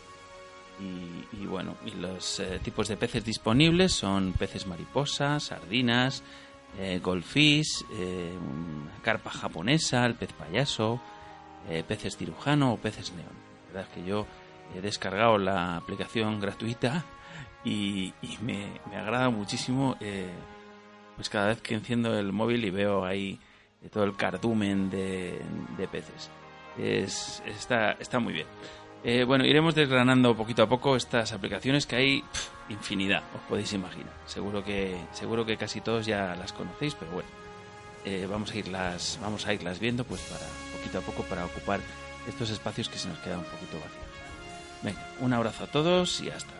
Y, 1.33 1.45
bueno, 1.47 1.77
y 1.85 1.91
los 1.93 2.41
eh, 2.41 2.59
tipos 2.63 2.89
de 2.89 2.97
peces 2.97 3.25
disponibles 3.25 3.93
son 3.93 4.33
peces 4.33 4.67
mariposa, 4.67 5.39
sardinas, 5.39 6.23
eh, 6.79 7.01
goldfish, 7.03 7.85
eh, 7.93 8.33
carpa 9.03 9.31
japonesa, 9.31 10.07
el 10.07 10.15
pez 10.15 10.33
payaso, 10.33 11.01
eh, 11.69 11.85
peces 11.87 12.17
cirujano 12.17 12.73
o 12.73 12.77
peces 12.77 13.13
neón. 13.13 13.29
La 13.69 13.81
verdad 13.81 13.89
es 13.91 13.95
que 13.95 14.09
yo 14.09 14.27
he 14.75 14.81
descargado 14.81 15.39
la 15.39 15.77
aplicación 15.77 16.41
gratuita 16.41 17.05
y, 17.65 18.15
me, 18.41 18.81
agrada 18.95 19.31
muchísimo 19.31 19.97
eh, 20.01 20.31
pues 21.17 21.29
cada 21.29 21.49
vez 21.49 21.61
que 21.61 21.75
enciendo 21.75 22.19
el 22.19 22.33
móvil 22.33 22.65
y 22.65 22.71
veo 22.71 23.05
ahí 23.05 23.39
eh, 23.83 23.89
todo 23.91 24.05
el 24.05 24.17
cardumen 24.17 24.91
de, 24.91 25.41
peces. 25.91 26.31
Es, 26.79 27.43
está, 27.47 27.93
está 27.93 28.19
muy 28.21 28.33
bien. 28.33 28.47
Eh, 29.03 29.25
bueno, 29.25 29.47
iremos 29.47 29.75
desgranando 29.75 30.37
poquito 30.37 30.63
a 30.63 30.69
poco 30.69 30.95
estas 30.95 31.33
aplicaciones 31.33 31.87
que 31.87 31.97
hay 31.97 32.25
infinidad, 32.69 33.23
os 33.35 33.41
podéis 33.49 33.73
imaginar. 33.73 34.13
Seguro 34.27 34.63
que, 34.63 34.97
seguro 35.13 35.47
que 35.47 35.57
casi 35.57 35.81
todos 35.81 36.05
ya 36.05 36.35
las 36.37 36.53
conocéis, 36.53 36.95
pero 36.95 37.11
bueno, 37.13 37.29
eh, 38.05 38.27
vamos 38.29 38.53
a 38.53 38.57
irlas, 38.57 39.19
vamos 39.23 39.47
a 39.47 39.55
irlas 39.55 39.79
viendo, 39.81 40.05
pues 40.05 40.21
para 40.23 40.47
poquito 40.77 40.99
a 40.99 41.01
poco 41.01 41.23
para 41.25 41.47
ocupar 41.47 41.81
estos 42.29 42.51
espacios 42.51 42.89
que 42.89 42.99
se 42.99 43.09
nos 43.09 43.19
quedan 43.21 43.39
un 43.39 43.47
poquito 43.47 43.77
vacíos. 43.77 44.05
Venga, 44.83 45.09
un 45.21 45.33
abrazo 45.33 45.65
a 45.65 45.67
todos 45.67 46.21
y 46.21 46.29
hasta 46.31 46.60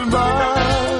el 0.00 0.06
mar. 0.06 0.98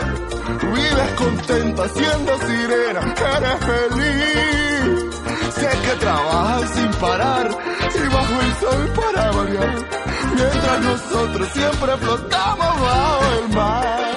Vives 0.74 1.12
contenta 1.16 1.88
siendo 1.88 2.38
sirena, 2.38 3.14
eres 3.36 3.58
feliz. 3.70 5.14
Sé 5.54 5.68
que 5.84 5.96
trabajas 6.00 6.70
sin 6.74 6.90
parar 7.00 7.50
y 7.94 8.14
bajo 8.14 8.40
el 8.40 8.52
sol 8.54 8.90
para 8.94 9.30
variar. 9.32 9.74
Mientras 10.34 10.80
nosotros 10.82 11.48
siempre 11.52 11.96
flotamos 11.96 12.80
bajo 12.80 13.24
el 13.42 13.54
mar. 13.54 14.08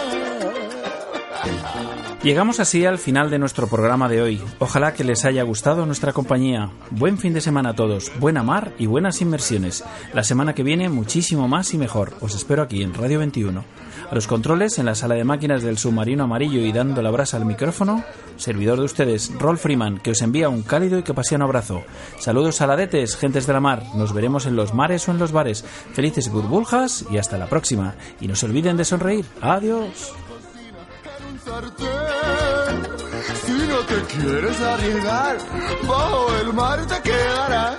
Llegamos 2.23 2.59
así 2.59 2.85
al 2.85 2.99
final 2.99 3.31
de 3.31 3.39
nuestro 3.39 3.65
programa 3.65 4.07
de 4.07 4.21
hoy. 4.21 4.41
Ojalá 4.59 4.93
que 4.93 5.03
les 5.03 5.25
haya 5.25 5.41
gustado 5.41 5.87
nuestra 5.87 6.13
compañía. 6.13 6.69
Buen 6.91 7.17
fin 7.17 7.33
de 7.33 7.41
semana 7.41 7.69
a 7.69 7.75
todos, 7.75 8.11
buena 8.19 8.43
mar 8.43 8.73
y 8.77 8.85
buenas 8.85 9.21
inmersiones. 9.21 9.83
La 10.13 10.23
semana 10.23 10.53
que 10.53 10.61
viene 10.61 10.87
muchísimo 10.87 11.47
más 11.47 11.73
y 11.73 11.79
mejor. 11.79 12.13
Os 12.21 12.35
espero 12.35 12.61
aquí 12.61 12.83
en 12.83 12.93
Radio 12.93 13.17
21. 13.17 13.63
A 14.11 14.15
los 14.15 14.27
controles 14.27 14.77
en 14.77 14.85
la 14.85 14.93
sala 14.93 15.15
de 15.15 15.23
máquinas 15.23 15.63
del 15.63 15.77
submarino 15.77 16.25
amarillo 16.25 16.59
y 16.59 16.73
dando 16.73 17.01
la 17.01 17.11
brasa 17.11 17.37
al 17.37 17.45
micrófono, 17.45 18.03
servidor 18.35 18.77
de 18.77 18.83
ustedes, 18.83 19.31
Rolf 19.39 19.61
Freeman, 19.61 19.99
que 19.99 20.11
os 20.11 20.21
envía 20.21 20.49
un 20.49 20.63
cálido 20.63 20.99
y 20.99 21.03
capaciano 21.03 21.45
abrazo. 21.45 21.85
Saludos 22.19 22.57
saladetes, 22.57 23.15
gentes 23.15 23.47
de 23.47 23.53
la 23.53 23.61
mar. 23.61 23.83
Nos 23.95 24.11
veremos 24.11 24.47
en 24.47 24.57
los 24.57 24.73
mares 24.73 25.07
o 25.07 25.11
en 25.11 25.17
los 25.17 25.31
bares. 25.31 25.63
Felices 25.93 26.29
burbujas 26.29 27.05
y 27.09 27.19
hasta 27.19 27.37
la 27.37 27.47
próxima. 27.47 27.95
Y 28.19 28.27
no 28.27 28.35
se 28.35 28.47
olviden 28.47 28.75
de 28.75 28.83
sonreír. 28.83 29.25
Adiós. 29.41 30.11
Si 33.45 33.51
no 33.53 33.79
te 33.79 34.01
quieres 34.13 34.59
arriesgar, 34.59 35.37
bajo 35.87 36.35
el 36.41 36.53
mar 36.53 36.85
te 36.85 37.01
quedarás. 37.01 37.77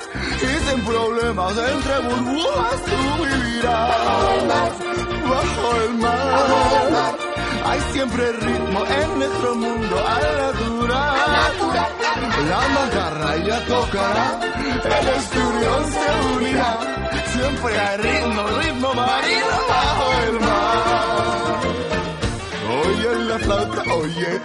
Bajo 5.32 5.76
el 5.84 5.94
mar, 5.94 7.14
hay 7.64 7.80
siempre 7.92 8.32
ritmo 8.32 8.80
en 9.00 9.18
nuestro 9.18 9.54
mundo 9.54 9.96
al 10.14 10.26
natural. 10.52 11.92
La 12.50 12.60
magarra 12.76 13.36
ya 13.48 13.58
tocará, 13.66 14.40
el 14.98 15.08
esturión 15.20 15.82
se 15.92 16.06
unirá. 16.36 16.72
Siempre 17.32 17.78
hay 17.80 17.96
ritmo, 17.98 18.42
ritmo 18.60 18.94
marino 18.94 19.61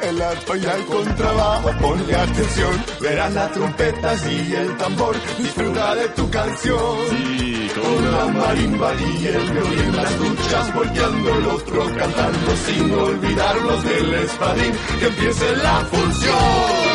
el 0.09 0.21
arpa 0.21 0.57
y 0.57 0.65
el 0.65 0.85
contrabajo, 0.85 1.71
ponle 1.81 2.15
atención, 2.15 2.85
verás 3.01 3.33
las 3.33 3.51
trompetas 3.51 4.31
y 4.31 4.55
el 4.55 4.77
tambor, 4.77 5.15
disfruta 5.37 5.95
de 5.95 6.07
tu 6.09 6.29
canción. 6.29 6.97
Sí, 7.09 7.71
con 7.75 8.11
la 8.11 8.25
marimba 8.27 8.93
y 8.95 9.27
el 9.27 9.51
violín, 9.51 9.95
las 9.95 10.17
duchas 10.17 10.73
volteando 10.73 11.35
el 11.37 11.47
otro 11.47 11.85
cantando, 11.97 12.55
sin 12.65 12.93
olvidarnos 12.93 13.83
del 13.83 14.13
espadín, 14.13 14.73
que 14.99 15.05
empiece 15.07 15.55
la 15.57 15.85
función. 15.91 16.86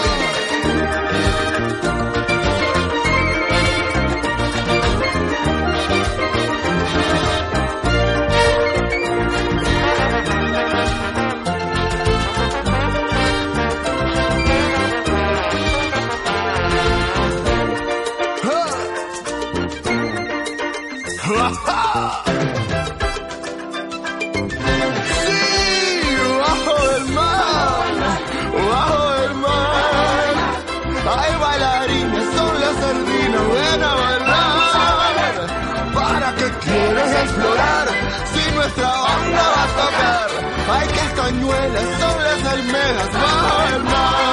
Castañuelas, 41.43 42.01
son 42.01 42.23
las 42.23 42.45
almejas, 42.47 43.13
bajo 43.13 43.77
el 43.77 43.83
mar. 43.85 44.32